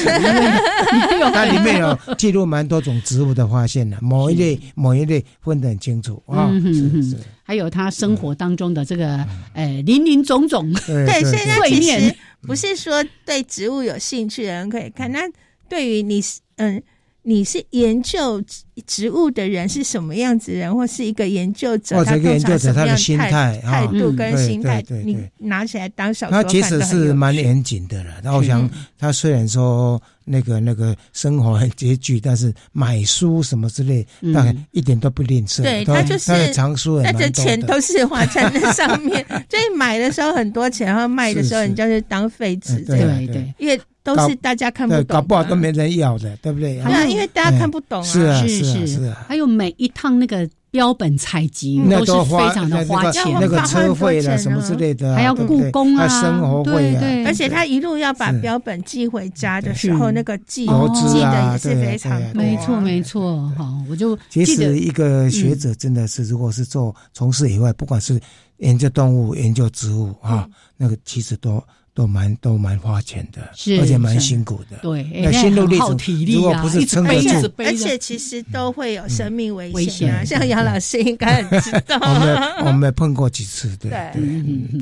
[1.12, 6.50] 因为 它里面 有记录蛮多种植物的发现的，某一类某一类分得很清楚啊。
[6.60, 15.20] 是是，还有他生活当中的这个呃林林总总，对，现在其实不是说对植物有兴趣的人可以看那。
[15.68, 16.82] 对于你是嗯，
[17.22, 18.42] 你是研究
[18.86, 28.36] 植物的人是什么样子人，或是一个研究者，他研究者他的心态、态度跟心态，你拿起来当小说他其实是蛮严谨的了。
[28.36, 35.62] 我想，他虽然说那个那个生活很拮据，但是买书什么之类，大概一点都不吝啬。
[35.62, 39.24] 对他就是他的藏书，那这钱都是花在那上面。
[39.48, 42.80] 所以买的时候很多钱，然后卖的时候你就是当废纸。
[42.80, 43.80] 对对，因为。
[44.04, 46.74] 都是大家看不懂，搞不好都没人要的，对不对？
[46.74, 48.04] 对啊，因为大家看不懂啊。
[48.04, 49.04] 是啊，是是。
[49.04, 49.24] 啊。
[49.26, 63.50] 还有每一趟那个标本采集都是非常的花钱，那个车费了什么之类的，还要故宫啊，生活费啊，而且他一路要把标本寄回家的时候，那个寄寄的也是非常没错没错。
[63.56, 68.20] 好，我就其实一个学者真的是，如果是做从事以外，不管是
[68.58, 71.62] 研究动物、研究植物啊，那个其实都。
[71.94, 74.76] 都蛮都蛮花钱的，是而且蛮辛苦的。
[74.82, 80.24] 对，那心路历程，如果不是撑得住，而且其实都会有生命危险啊。
[80.24, 82.36] 像杨老师应该很知道，我们
[82.66, 84.20] 我们碰过几次，对对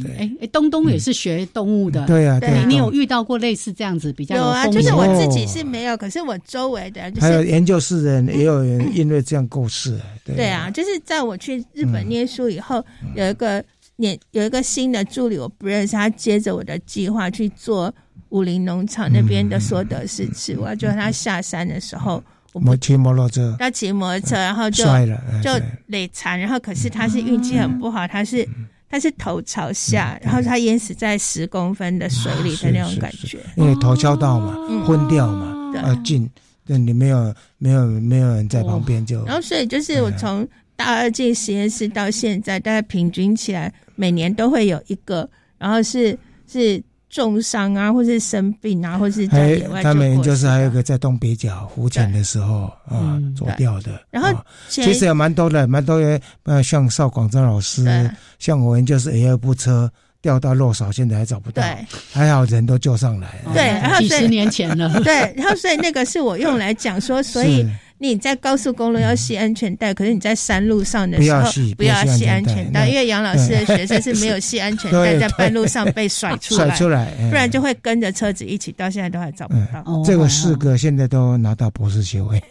[0.03, 0.17] 对。
[0.17, 4.67] 哎哎，东东也是学动物的，对啊，对你有遇到过类似这样子比较有啊？
[4.69, 10.01] 就是我自己是没有，可是我周围的人，还有研究室的人也有人因为这样过世。
[10.25, 12.83] 对啊，就是在我去日本念书以后，
[13.15, 13.63] 有一个。
[14.03, 17.95] 年有一个新的助理，我不认识他，接着我的计划去做
[18.31, 20.59] 武林农场那边的所得试吃。
[20.59, 22.23] 我要叫他下山的时候，
[22.53, 25.51] 我骑摩托车，他骑摩托车，然后就摔了就
[25.87, 28.47] 累残，然后可是他是运气很不好，他是
[28.91, 36.29] 他是头朝下，然后他淹死在十公分的水里的那种感觉，因为头敲到嘛，昏掉嘛，呃，进，
[36.67, 40.47] 对你没有没有没有人在旁边就，然后所以就是我从。
[40.75, 45.29] 大二进实验室到现在，大概平均起来每年都会有一个，
[45.59, 46.19] 然后是
[46.51, 49.83] 是重伤啊，或是生病啊，或是在野外。
[49.83, 54.01] 他们就是还有个在东北角浮潜的时候啊走掉的。
[54.11, 54.33] 然后
[54.69, 59.91] 其实有蛮多的，蛮多人，呃，像邵广珍老师，像我们就是 A 二部车
[60.21, 61.63] 掉到落少，现在还找不到。
[61.63, 63.29] 对，还好人都救上来。
[63.53, 65.01] 对，然后几十年前了。
[65.03, 67.69] 对，然后所以那个是我用来讲说，所以。
[68.03, 80.03] 你在高速公路要系安全带，可是你在山路上的时候不要系安全带，因为杨老师的学生是没有系安全带，在半路上被甩出来，甩出来，不然就会跟着车子一起，到现在都还找不到。
[80.05, 82.43] 这个四个现在都拿到博士学位，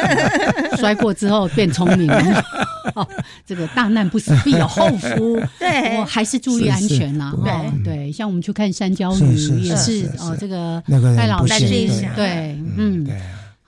[0.78, 2.06] 摔过之后变聪明。
[2.06, 2.44] 了。
[3.44, 7.34] 这个大难不死必有后福， 对，还是注意安全啦。
[7.44, 7.84] 对。
[7.84, 11.68] 对，像我们去看山椒鱼也是哦，这个戴老师
[12.16, 13.06] 对，嗯。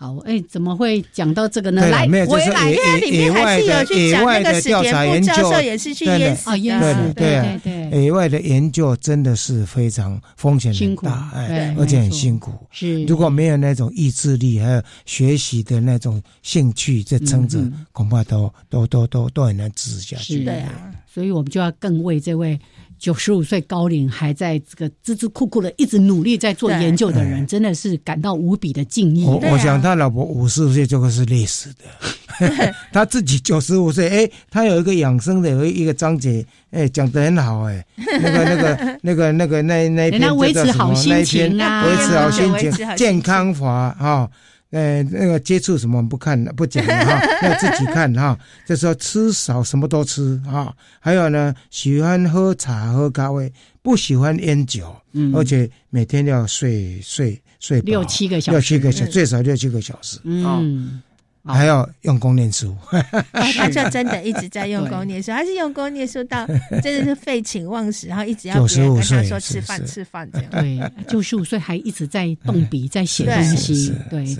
[0.01, 1.87] 好，哎，怎么会讲到这个呢？
[1.91, 8.05] 来，回来，因为里面还是有去讲那个史田部教授也是去淹死的，对对对。
[8.05, 12.51] 野外的研究真的是非常风险很大，哎，而且很辛苦。
[12.71, 17.59] 是，如果没有那种意志力，还有学习的那种兴趣在撑着，
[17.93, 20.39] 恐怕都都都都都很难支持下去。
[20.39, 22.59] 是的呀，所以我们就要更为这位。
[23.01, 29.25] 九十五岁高龄还在这个孜孜酷酷的一直努力在做研究的人，真的是感到无比的敬意。
[29.25, 37.83] 我我想他老婆五十五岁就会是累死的， 他自己九十五岁，哎，他有一个养生的有一个章节，哎，讲的很好，哎，
[38.23, 43.67] 那个那个那个那个那那篇维持好心情啊，维持好心情，健康法
[43.99, 44.29] 啊。
[44.71, 48.39] 呃，那个接触什么不看不讲哈， 要自己看哈。
[48.67, 53.53] 就说吃少什么都吃哈，还有呢，喜欢喝茶喝咖啡，
[53.83, 61.03] 不喜欢烟酒，嗯，而且每天要睡睡睡六七个小时，六七个小最少六七个小时，嗯，
[61.45, 62.77] 还要用功念书。
[63.33, 66.47] 他就真的一直在用功念书，他是用功念书到
[66.83, 70.51] 真的是废寝忘食，然后一直要别人跟他说吃饭吃饭这样。
[70.53, 74.37] 对，九十五岁还一直在动笔在写东西，对。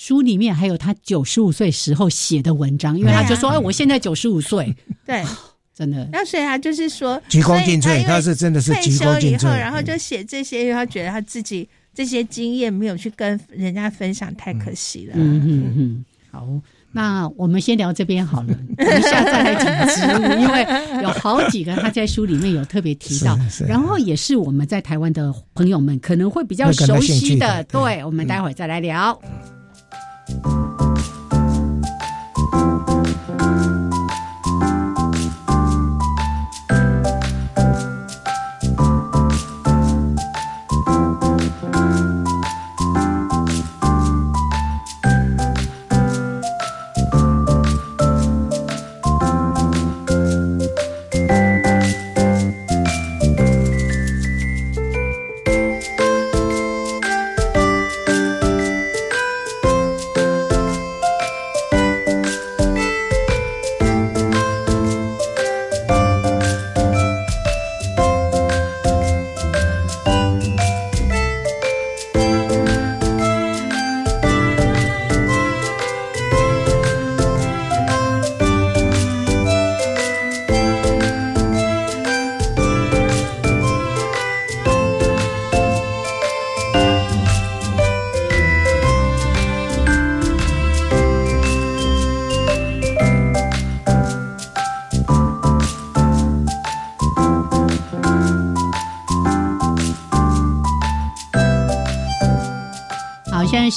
[0.00, 4.72] 书里面还有他九十五岁时候写的文章，因为他就说：“哎，我现在九十五岁。”
[5.04, 5.24] 对，
[5.74, 6.08] 真的。
[6.12, 9.48] 那所以他就是说，鞠躬尽瘁，他是真的是鞠躬尽瘁。
[9.58, 15.14] 然后就写这些，因为他觉得他自己这些经验没有去跟人家分享，太可惜了。
[15.16, 16.04] 嗯嗯嗯。
[16.30, 16.46] 好，
[16.92, 20.66] 那我们先聊这边好了， 等一下再来讲植物，因为
[21.02, 27.64] 有好几个他在书里面有特别提到，然后也是我们在台湾的朋友们可能会比较熟悉的。
[27.64, 29.18] 对，我们待会儿再来聊。
[30.42, 30.67] 好，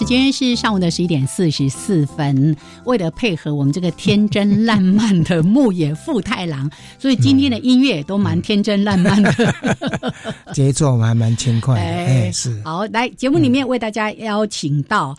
[0.02, 2.58] 时间是上午的十一点四十四分。
[2.86, 9.32] 为了配合我们这个天真烂漫的牧野富太郎，所以今天的音乐都蛮天真烂漫的，
[10.56, 11.82] 节奏还蛮轻快的。
[11.82, 15.16] 哎，是好，来节目里面为大家邀请到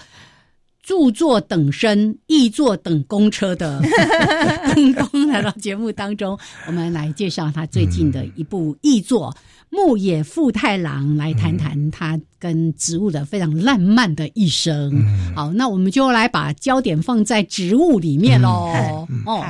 [0.82, 3.80] 著作等身、译作等公车的
[4.74, 9.32] 东东来到节目当中，我们来介绍他最近的一部译作。
[9.70, 14.92] 牧野富太郎来谈谈他跟植物的非常浪漫的一生。
[15.32, 19.06] 好，那我们就来把焦点放在植物里面喽。
[19.24, 19.46] 哦，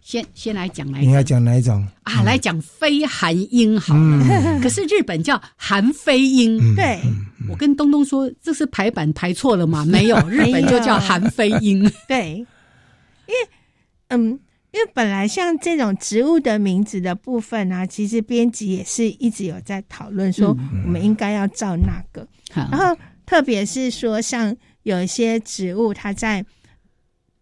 [0.00, 2.22] 先先来讲来，你要讲哪一种啊？
[2.24, 4.58] 来讲飞寒樱好了。
[4.60, 6.74] 可是日本叫寒飞樱。
[6.74, 6.98] 对，
[7.48, 9.84] 我跟东东说，这是排版排错了吗？
[9.84, 11.88] 没有，日本就叫寒飞樱。
[12.08, 12.44] 对，
[13.28, 13.48] 因为
[14.08, 14.40] 嗯。
[14.72, 20.48] 因为本来像这种植物的名字的部分啊，其实编辑也是一直有在讨论，说
[20.84, 22.26] 我们应该要照那个。
[22.54, 22.96] 然后
[23.26, 26.44] 特别是说，像有一些植物，它在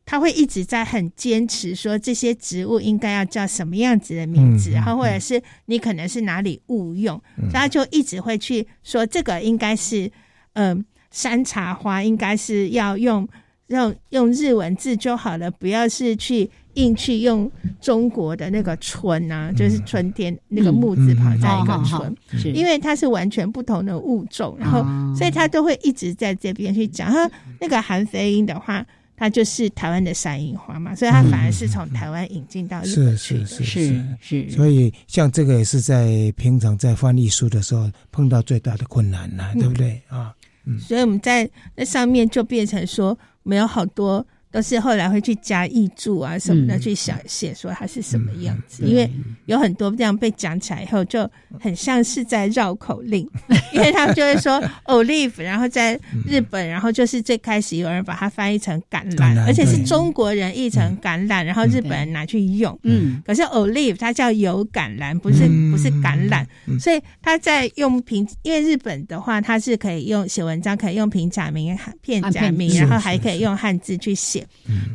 [0.04, 7.22] 它会一直在很坚持说这些植物应该要叫什么样子的名字，然后或者是你可能是哪里误用，
[7.52, 10.10] 他就一直会去说这个应该是
[10.54, 13.28] 嗯山茶花，应该是要用
[13.70, 16.48] 用用日文字就好了，不要是去。
[16.74, 17.50] 硬去用
[17.80, 22.16] 中国的那个春啊，就是春天那个木字旁加一个春，
[22.54, 24.78] 因为它是完全不同的物种，然后
[25.12, 27.10] 所以他都会一直在这边去讲。
[27.10, 27.28] 他
[27.60, 33.44] 那个韩非英的话，它就是台湾的山樱花嘛，所以它反而是从台湾引进到日本去。
[33.44, 34.50] 是是是是。
[34.50, 40.32] 所以像这个也是在平常在翻译书的时候碰到最大的困难了，对不对啊？
[40.64, 40.78] 嗯。
[40.78, 44.26] 所以我们在那上面就变成说，没有好多。
[44.50, 49.08] 都是后来会去加译注啊什么的，去想写说它是什么样子，因为
[49.46, 51.28] 有很多这样被讲起来以后，就
[51.60, 53.28] 很像是在绕口令，
[53.72, 66.44] 因为他们就会说 olive，然后在日本，然后就是最开始有人把它翻译成橄榄，而且是中国人译成橄榄，然后日本人拿去用，嗯，可是 olive 它叫油橄榄，不是不是橄榄，
[66.80, 74.39] 所以他在用平，因为日本的话，它是可以用写文章可以用平假名、片假名，然后还可以用汉字去写。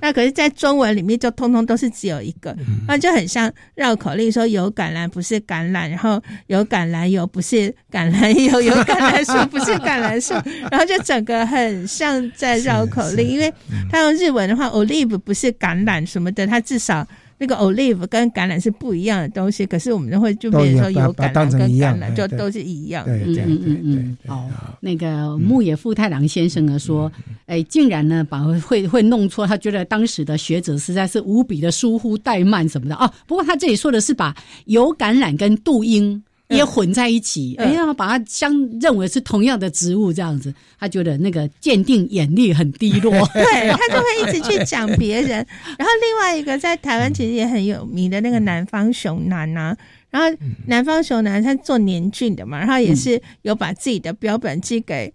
[0.01, 2.55] 那可是，在中文里面就通通都是只有一个，
[2.87, 10.33] 那就很像绕口令，说有橄榄不是橄榄，然后有橄榄油不是橄榄油，有橄榄树不是橄榄树，
[10.71, 13.53] 然后就整个很像在绕口令，因为
[13.91, 17.07] 他用日文的话，olive 不是橄榄什么的，他至少。
[17.37, 23.03] 那个 olive 跟橄榄是不一样的东西，可是我们都会就变成说有橄榄跟橄榄就都是一样。
[23.05, 24.15] 对，这样对对。
[24.27, 27.11] 哦，那个牧野富太郎先生呢说，
[27.45, 33.11] 哎，竟然呢把会会弄错，他觉得当时的学者实在是无比的疏忽怠慢什么的哦。
[33.27, 36.23] 不过他这里说的是把有橄榄跟杜英。
[36.49, 45.29] 也混在一起，哎呀，把它相认为是同样的植物这样子，他觉得那个鉴定眼力很低落，对 他就会一直去讲别人。
[45.77, 49.75] 然后另外一个在台湾其实也很有名的那个南方熊男呐，
[50.11, 50.37] 然后
[50.67, 55.11] 南方熊男他做年俊的嘛，然后也是有把自己的标本寄给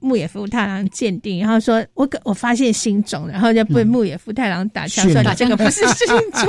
[0.00, 6.46] 牧野富太郎鉴定，然后说我我发现新种，然后就被牧野富太郎打枪说这个不是新种。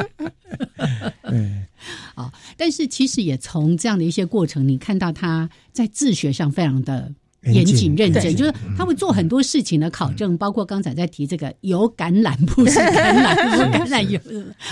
[1.24, 1.66] 嗯。
[2.14, 2.30] 啊！
[2.58, 7.10] 但是其实也从这样的一些过程，你看到他在自学上非常的
[7.44, 13.34] 严谨认真，就是他会做很多事情的考证，包括刚才在提这个有橄榄不是橄榄，
[13.72, 14.20] 橄榄油。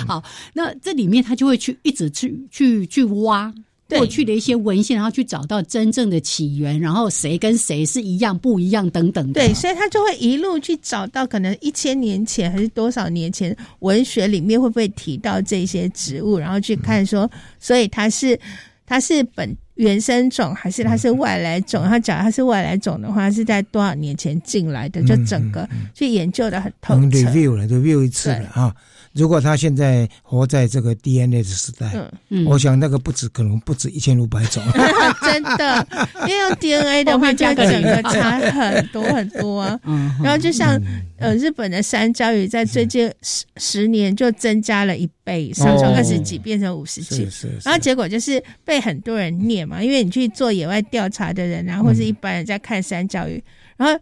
[0.07, 3.55] 好，那这里面他就会去一直去去去挖。
[3.89, 9.33] 过去的一些文献，然后去找到真正的起源，然后谁跟谁是一样不一样等等。
[9.33, 18.39] 对，所以他就会一路去找到可能一千年前还是多少年前文学里面会不会提到这些植物，然后去看说，所以它是
[18.85, 21.85] 它是本原生种还是它是外来种？
[21.89, 25.03] 他讲它是外来种的话，是在多少年前进来的？
[25.05, 28.75] 就整个去研究的很透彻，review 了，review 一次了啊。
[29.19, 31.91] 如果他现在活在这个 DNA 的时代，
[32.29, 34.63] 嗯，我想那个不止，可能不止一千五百种，
[35.23, 35.87] 真的，
[36.27, 39.79] 因为用 DNA 的话，就整个差很多很多啊。
[40.23, 40.81] 然后就像
[41.19, 47.29] 呃，日本的山椒鱼在最近十十年就增加了一倍，上从二十几变成五十几，
[47.65, 53.43] 然后结果就是被很多人念嘛，因为你去做野外调查的人，然后或是一般人在看山椒鱼，
[53.77, 54.01] 然后。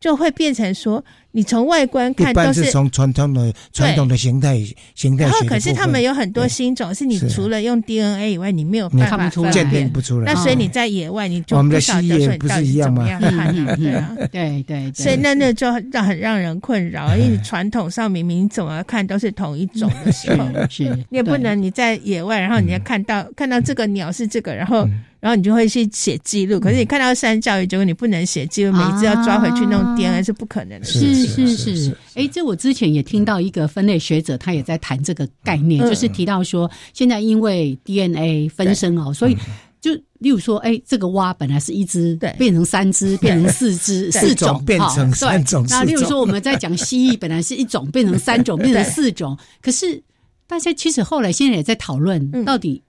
[0.00, 4.56] 就会变成说，你从外观看都是从传统的传统的形态
[4.94, 5.24] 形态。
[5.24, 10.32] 然后可是他们有很多新种，是你除了用 DNA 以外，你没有办法鉴定不出来。
[10.32, 13.04] 那所以你在野外你就我们的蜥蜴不是一样吗？
[13.76, 14.92] 对啊，对对。
[14.92, 24.88] 所以那那就让很让人困扰，因为你传统上明明怎么看都是同一种的时候，是你也不能你在野外，然后你要看到看到这个鸟是这个，然后。
[25.20, 30.86] 然后你就会去写记录，可是你看到山教育，结果你不能写记录，每次要抓回去弄 DNA 是不可能的。
[30.86, 39.36] 是是是，哎，这我之前也听到一个分类学者，他也在谈这个概念，就是提到说，现在因为 DNA 分身哦，所以
[39.80, 45.66] 就例如说，哎，这个蛙本来是一只，变成三只，变成四只，四种变成三种。
[45.68, 50.00] 那例如说，我们在讲蜥蜴，本来是一种，变成三种，变成四种，可是
[50.46, 52.80] 大家其实后来现在也在讨论，到底。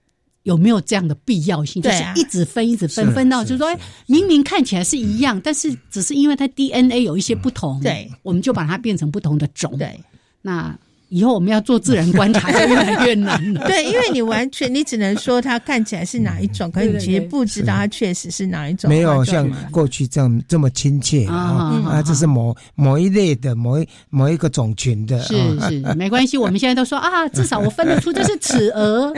[0.44, 1.82] 有没有这样的必要性？
[1.82, 3.68] 就是一直分，一直分，分到就是说，
[4.06, 9.76] 明明看起来是一样，但是只是因为它 DNA 有一些不同，对，我们就把它变成不同的种。
[9.76, 9.98] 对，
[10.42, 10.78] 那。
[11.10, 13.66] 以后我们要做自然观察 就越来越难了。
[13.66, 18.88] 对，因为你完全你只能说它看起来是哪一种，可是你其实不知道它确实是哪一种。
[18.88, 21.82] 没有像过去这样这么亲切啊！
[21.84, 25.20] 啊，这是某某一类的某一某一个种群的。
[25.22, 26.38] 是是，没关系。
[26.38, 29.12] 我们现在都说啊， 至少我分得出这是纸蛾，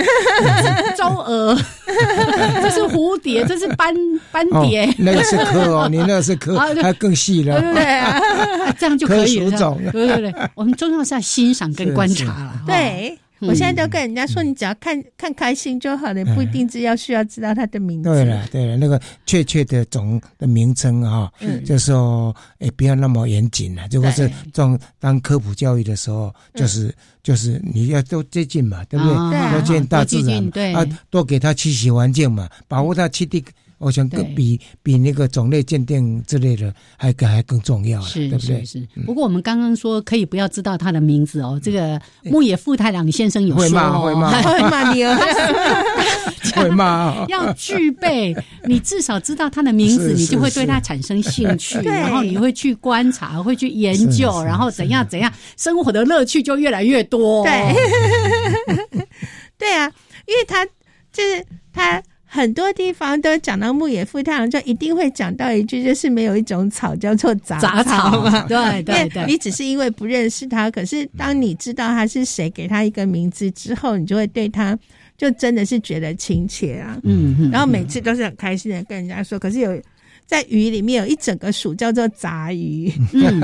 [0.97, 1.55] 周蛾，
[2.63, 3.95] 这是蝴蝶，这是斑
[4.31, 4.93] 斑蝶。
[4.97, 7.61] 那个是科哦，你那个是科，它更细了。
[7.61, 9.51] 对对，这样就可以了。
[9.93, 11.71] 对对对，我们重要是要欣赏。
[11.93, 18.09] 观察了，对我现在都跟人家说，你只要看看开心就好了，不一定是要需要知道它的名字。
[18.09, 21.29] 对了，对了，那个确切的总的名称哈，
[21.67, 23.83] 就说哎，不要那么严谨了。
[23.91, 29.51] 如果是这种当科普教育的时候，就是就是你要多接近嘛，对不对？
[29.51, 33.45] 多接近大自然，啊，多给他栖息环境嘛，保护他栖地。
[33.83, 38.65] 我想更比比那个种类鉴定之类的还更还更重要，是，对不对？
[38.65, 38.81] 是。
[39.05, 41.61] 不过我们刚刚说可以不要知道他的名字哦。
[41.61, 45.17] 这个牧野富太郎先生有说，会骂会骂 会骂你哦，
[46.55, 47.27] 会骂。
[47.29, 48.35] 要具备，
[48.67, 57.45] 你至少知道他的名字，你就会对他产生兴趣，然后你会去观察，会去研究，然后怎样怎样，生活的乐趣就越来越多。
[57.45, 57.75] 对，
[59.59, 59.91] 对啊，
[60.27, 60.65] 因为他
[61.13, 62.01] 就是他。
[62.35, 68.43] 很多地方都讲到牧野富太郎，就一定会讲到一句，就是没有一种草叫做杂草嘛。
[68.49, 74.79] 对对对，你只是因为不认识他，可是当你知道他是谁，给他一个名字之后，你就会对他
[75.19, 76.99] 就真的是觉得亲切啊。
[77.03, 79.79] 嗯，然后每次都是很开心的跟人家说，可是有。
[80.33, 83.39] 在鱼里面有一整个属叫做杂鱼，嗯，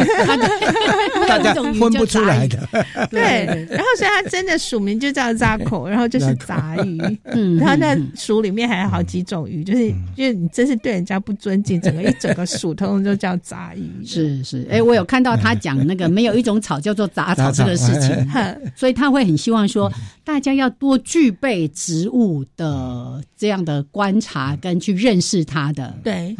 [1.29, 2.67] 大家分不出来的。
[3.13, 6.99] 对，然后所以它真的属名就叫扎口， 然后就是杂鱼。
[7.25, 14.07] 嗯，然后那属里面还有好几种鱼，就是就是你真是对人家不尊敬，整个一整个属通通就叫杂鱼。
[14.07, 18.17] 是是，哎，我有看到他讲那个没有一种草叫做杂草这个事情，
[18.75, 19.93] 所以他会很希望说
[20.25, 25.95] 大家要多具备植物的这样的观察跟去认识它的。
[26.03, 26.35] 对。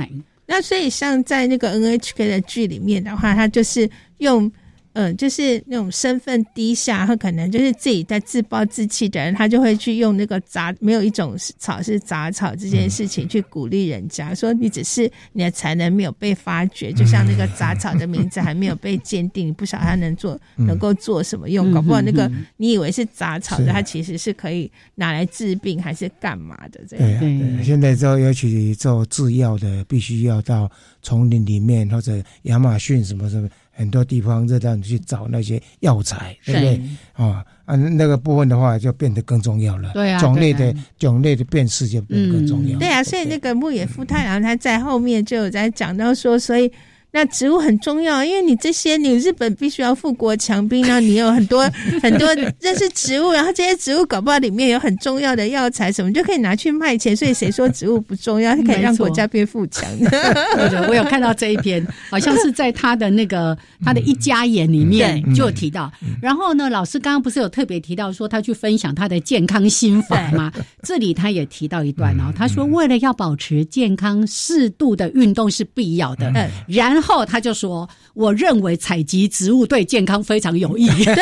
[0.49, 4.51] 那所以像在那个 NHK 的剧里面的话，他就是用。
[4.95, 27.21] 嗯，就是那种身份低下，他可能就是自己在自暴自弃的人，他就会去用那个杂没有一种草是杂草这件事情去鼓励人家，说你只是你的才能没有被发掘，就像那个杂草的名字还没有被鉴定，不晓得它能做能够做什么用，搞不好那个你以为是杂草的，它其实是可以拿来治病还是干嘛的这样。
[27.21, 30.69] 对，现在做尤其做制药的，必须要到
[31.03, 33.49] 丛林里面或者亚马逊什么什么。
[33.79, 36.81] 很多地方热让你去找那些药材，对不对？
[37.13, 39.93] 啊啊，那个部分的话就变得更重要了。
[39.95, 42.77] 对啊，种类的种类的辨识就变得更重要。
[42.81, 46.71] 对啊，所以那个牧野富太郎他在后面就有在讲到说，所以。
[47.11, 51.69] 那植物很重要，因为你这些，你日本必须要富国强兵，然后你有很多
[52.03, 52.29] 很多
[52.61, 57.17] 认识植物，然后这些植物搞不好里面有很重要的药材什么，就可以拿去卖钱。
[57.17, 58.55] 所以谁说植物不重要？
[58.55, 60.87] 它可以让国家变富强 的。
[60.89, 65.91] 我有看到这一篇，好像是在他的那个他的一家眼里面就有提到。
[66.21, 70.53] 然后呢，老师刚刚不是有特别提到说他去分享他的健康心法吗？
[70.83, 76.31] 这里他也提到一段哦，他说为了要保持健康，适度的运动是必要的。
[76.67, 81.15] 然然后他就说：“我认为采集植物对健康非常有益。”对，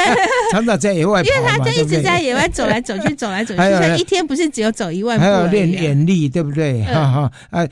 [0.51, 6.83] 常常在野外，因为他就一直在野外走来走去，走来走去，所以一天不是只有走一万步，还有练眼力，对不对？
[6.85, 7.69] 哈哈，哎，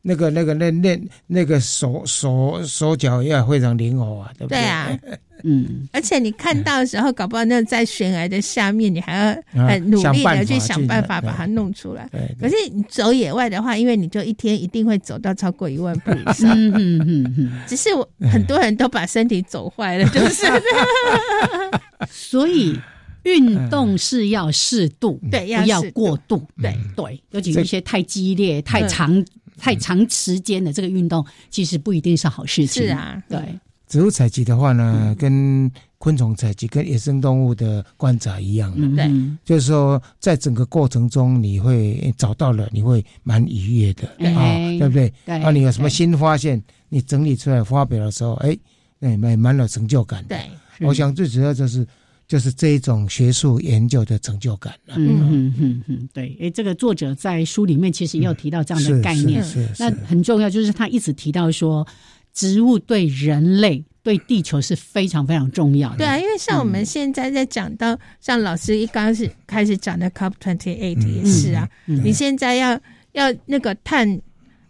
[0.00, 4.58] 那个那个那、那那个手手手脚要非常灵活啊，对不对？
[4.58, 4.98] 对啊。
[5.46, 12.08] 嗯，而且你看到的时候，搞不好那在悬崖的下面，你还要很努力的去想办法把它弄出来。
[12.40, 16.50] 可是你走野外的话，因为你就一天一定会走到超过一万步以上。
[16.50, 17.52] 嗯嗯嗯嗯。
[17.66, 20.46] 只是我很多人都把身体走坏了，就是。
[22.10, 22.78] 所以
[23.24, 26.42] 运动是要适度，对，不要过度。
[26.60, 29.24] 对对，尤其一些太激烈、太长、
[29.58, 32.84] 太长时间的这个运动，其实不一定是好事情。
[32.84, 33.38] 是啊，对。
[33.86, 39.10] 植物采集的话呢，跟昆虫采集、跟野生动物的观察一样的，对，
[39.44, 45.12] 就是说，在整个过程中，你会找到了，你会蛮愉悦的啊，对不对？
[45.24, 48.56] 那，你有什么新发现，你整理出来发表的时候，哎，
[49.00, 50.24] 哎，蛮蛮有成就感。
[50.28, 50.40] 对，
[50.80, 51.86] 我想最主要就是
[52.26, 54.94] 就是这一种学术研究的成就感了。
[54.98, 59.42] 嗯嗯嗯嗯，对，哎，这个作者在书里面其实也有提到这样的概念，
[59.78, 61.86] 那很重要，就是他一直提到说。
[62.34, 65.98] 植物对人类、对地球是非常非常重要的。
[65.98, 72.78] 对啊，因为像我们现在在讲到，像老师一刚是开始讲的 COP twenty eight 也是啊，你现在要
[73.12, 74.20] 要那个碳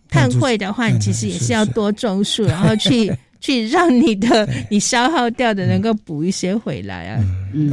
[0.08, 3.12] 碳汇的话，你其实也是要多种树，然后去。
[3.44, 7.22] 去让你的 你消耗掉的能够补一些回来啊！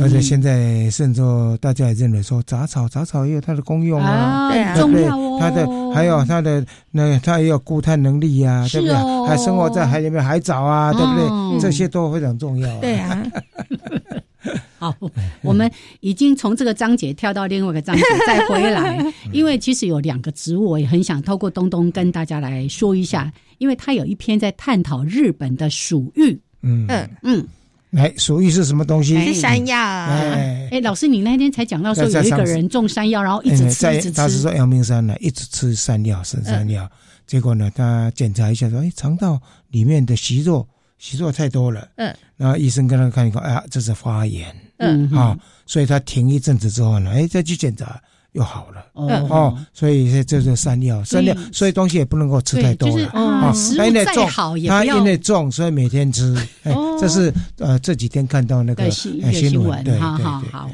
[0.01, 1.21] 而且现在甚至
[1.61, 5.37] 大家也认为说杂草杂草也有它的功用啊，对啊，重要哦。
[5.39, 5.65] 它的
[5.95, 8.95] 还有它的那它也有固碳能力呀，对不对？
[9.25, 11.61] 还生活在海里面海藻啊，对不对？
[11.61, 12.79] 这些都非常重要。
[12.81, 13.23] 对啊。
[14.77, 14.93] 好，
[15.43, 18.99] 我们已经从这个章节跳到另外一个章节，再回来。
[19.31, 23.31] 因为其实有两个植物，我也很想透过东东跟大家来说一下，
[23.61, 26.31] 因为他有一篇在探讨日本的鼠玉。
[26.63, 27.47] 嗯嗯嗯，
[27.91, 29.23] 来，鼠疫是什么东西？
[29.23, 29.77] 是山药。
[29.77, 34.11] 哎哎，老师，你那天才讲到说有一个人种山药，然后一直吃，一直吃。
[34.13, 36.89] 他是说阳明山呢，一直吃山药，生山药。
[37.27, 39.39] 结果呢，他检查一下说，哎，肠道
[39.69, 40.67] 里面的息肉。
[40.97, 45.35] 息肉太多了，嗯，然后医生跟他看一看，哎呀，这是发炎，嗯，啊，
[45.65, 47.99] 所以他停一阵子之后呢，哎，再去检查。
[48.33, 53.51] 又好了哦，所以这是山药，山药，所以东西也不能够吃太多了啊。
[53.53, 56.33] 食物再好也它因为重，所以每天吃。
[56.63, 59.19] 哦，这是呃这几天看到那个新
[59.61, 59.99] 闻，对对对。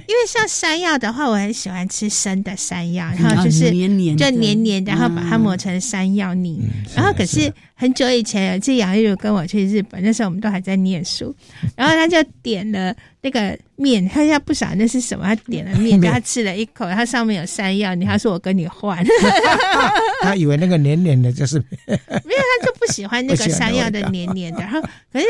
[0.07, 6.61] 因为像山药的话，我很喜欢吃生的山药，然后就是黏黏，就黏黏，然后把它磨成山药泥。
[6.95, 11.35] 然后可是很久以前有一次杨玉茹跟我去日本，那时候我们都还在念书，
[11.75, 12.95] 然后他就点了。
[13.21, 19.03] 那个面，他要不晓得那是什么，他点了面， 他吃了一口，他上面有山药，你他说我跟你换，
[20.21, 21.57] 他以为那个黏黏的，就是
[21.87, 21.97] 没有，
[22.61, 24.59] 他就不喜欢那个山药的黏黏的。
[24.61, 24.79] 然后
[25.11, 25.25] 可是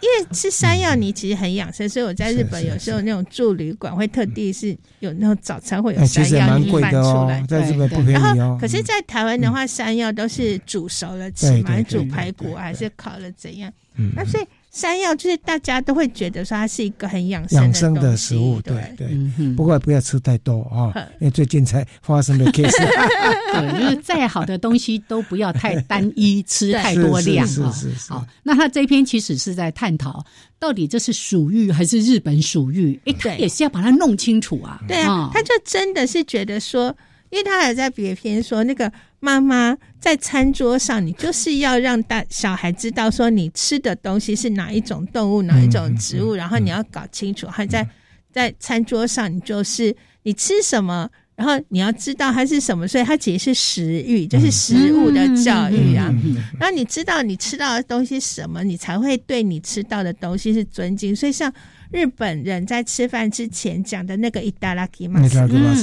[0.00, 8.56] 因为吃山药你其实很养生，所以我在日本有时候那种住旅馆会特地是有那种早餐会有山药泥饭出来，在日本不便宜哦。
[8.60, 13.72] 可是，在台湾的话，山药都是煮熟了吃嘛，煮排骨还是烤了怎样？
[14.14, 14.44] 那所以。
[14.72, 19.08] 山药就是大家都会觉得说它是一个很养养生的食物，对对。
[19.54, 22.72] 不过不要吃太多啊，因为最近才发生的 case。
[23.52, 27.72] 对，就是再好的东西都不要太单一，吃太多量啊。
[28.08, 30.24] 好，那他这篇其实是在探讨，
[30.58, 32.98] 到底这是属玉还是日本属玉？
[33.04, 34.80] 哎，他也是要把它弄清楚啊。
[34.88, 36.96] 对啊，他就真的是觉得说。
[37.28, 38.92] 因为他还在别篇说，那个
[39.24, 47.46] 妈妈在餐桌上，你就是要让大小孩知道说，你吃的东西是哪一种动物，哪一种植物，然后你要搞清楚。
[47.46, 47.88] 还在
[48.32, 49.94] 在餐桌上，你就是
[50.24, 52.88] 你吃什么，然后你要知道它是什么。
[52.88, 56.12] 所以它其实是食欲，就是食物的教育啊。
[56.58, 61.14] 然后你知道你吃到的东西什么，你才会对你吃到的东西是尊敬。
[61.14, 61.52] 所以像。
[61.92, 65.20] 日本人在吃饭之前讲的那个“伊达拉基”嘛，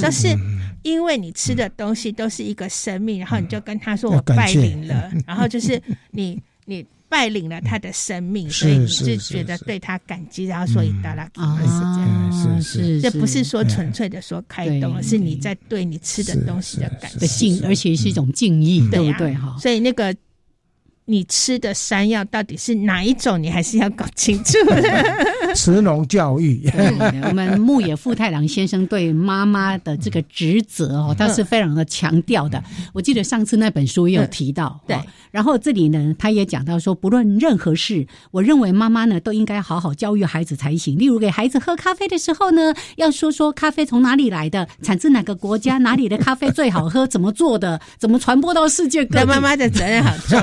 [0.02, 0.28] 都是
[0.82, 5.10] 因为你吃的东西都是一个生命，然后你就跟他说：“我拜领了。
[5.26, 5.80] ”然后就是
[6.10, 12.32] 你你拜领了他的生命，所以你是觉得对他感激，然后说“伊达拉基”是这样。
[12.32, 19.34] 是是，这不是说纯粹的说开动，而是你在对你吃的东西的感的敬，而且是一种敬意，对不对？
[19.34, 20.14] 哈，所以那个。
[21.10, 23.42] 你吃的山药到底是哪一种？
[23.42, 24.52] 你还是要搞清楚。
[25.56, 26.70] 慈农教育，
[27.24, 32.62] 我们牧野富太郎先生对妈妈的这个职责哦，他是非常的强调的。
[32.92, 34.96] 我记得上次那本书也有提到，对。
[35.32, 40.96] 然后这里呢，他也讲到说，不论任何事，我认为妈妈呢都应该好好教育孩子才行。
[40.96, 49.26] 例如，给孩子喝咖啡的时候呢，要说说咖啡从哪里来的，产自哪个国家，哪里的咖啡最好喝，怎么做的，怎么传播到世界各地。
[49.26, 50.40] 妈妈的责任好重。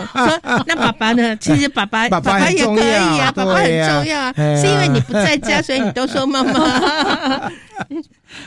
[0.68, 1.36] 那爸爸呢？
[1.42, 7.50] 其实爸爸爸爸也可以啊，爸爸很重要啊，是因为你不在家，所以你都说妈妈。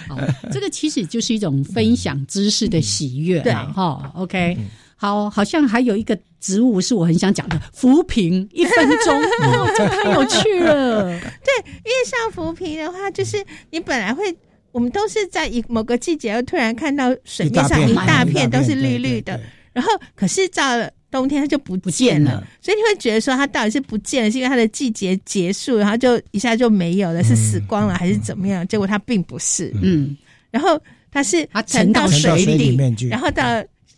[0.09, 0.19] 好，
[0.51, 4.11] 这个其实就是一种分享知识的喜悦，对哈。
[4.15, 4.57] OK，
[4.97, 11.05] 好，好像还有一个植物是我很想讲的，浮萍，一分钟，哦，这太有趣了。
[11.05, 14.35] 对，月上浮萍的话，就是你本来会，
[14.73, 19.41] 我们都是在一某个季节，又突然看到水面上一大片都是绿绿的，
[19.73, 28.67] 然后可是到了冬天它就不见了，所以你会觉得说它到底是不见了，是因为它的季节结束，然后就一下就没有了，是死光了还是怎么样？
[28.69, 30.17] 结果它并不是，嗯，
[30.51, 30.81] 然后
[31.11, 32.77] 它是它沉到水里，
[33.09, 33.45] 然后到。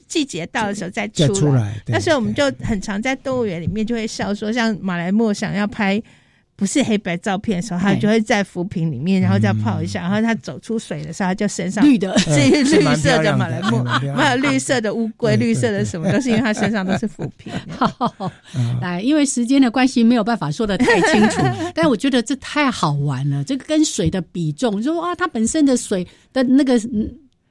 [0.09, 6.03] 季节到的时候再出来，那时候我们就很常在动物园里面就会笑说，像马来貘想要拍
[6.63, 13.83] 不是黑白照片的时候，他就会在浮萍里面，然后再泡一下，然后他走出水的时候，他就身上绿的， 这些绿色的马来木，
[14.15, 17.53] 还有绿色的乌龟，绿色的什么，都是因为它身上都是浮萍。
[18.81, 21.43] 来，因为时间的关系，没有办法说的太清楚，
[21.75, 26.81] 但我觉得这太好玩了，这个跟水的比重，就说啊，它本身的水的那个。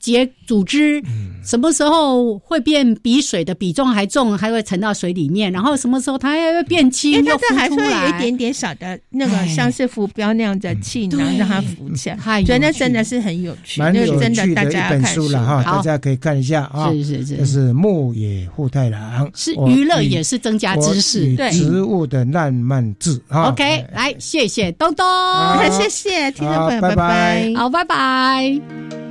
[0.02, 1.02] 结组织
[1.46, 5.52] 什么时候会变比水的比重还重，还会沉到水里面？
[5.52, 7.12] 然后什么时候它还会变轻？
[7.12, 12.18] 因为它还是会有一点点小的那个像是浮标那样的气囊让它浮起来。
[12.44, 16.92] 所以那真的是很有趣，蛮有趣的一本书了哈，大家可以看一下啊。
[16.92, 21.52] 是是是，这是牧野护太郎，是娱乐也是增加知识，对。
[21.52, 23.50] 植物的浪漫志啊。
[23.50, 25.06] OK，来谢谢东东，
[25.72, 29.11] 谢谢听众朋友，拜拜，好，拜拜。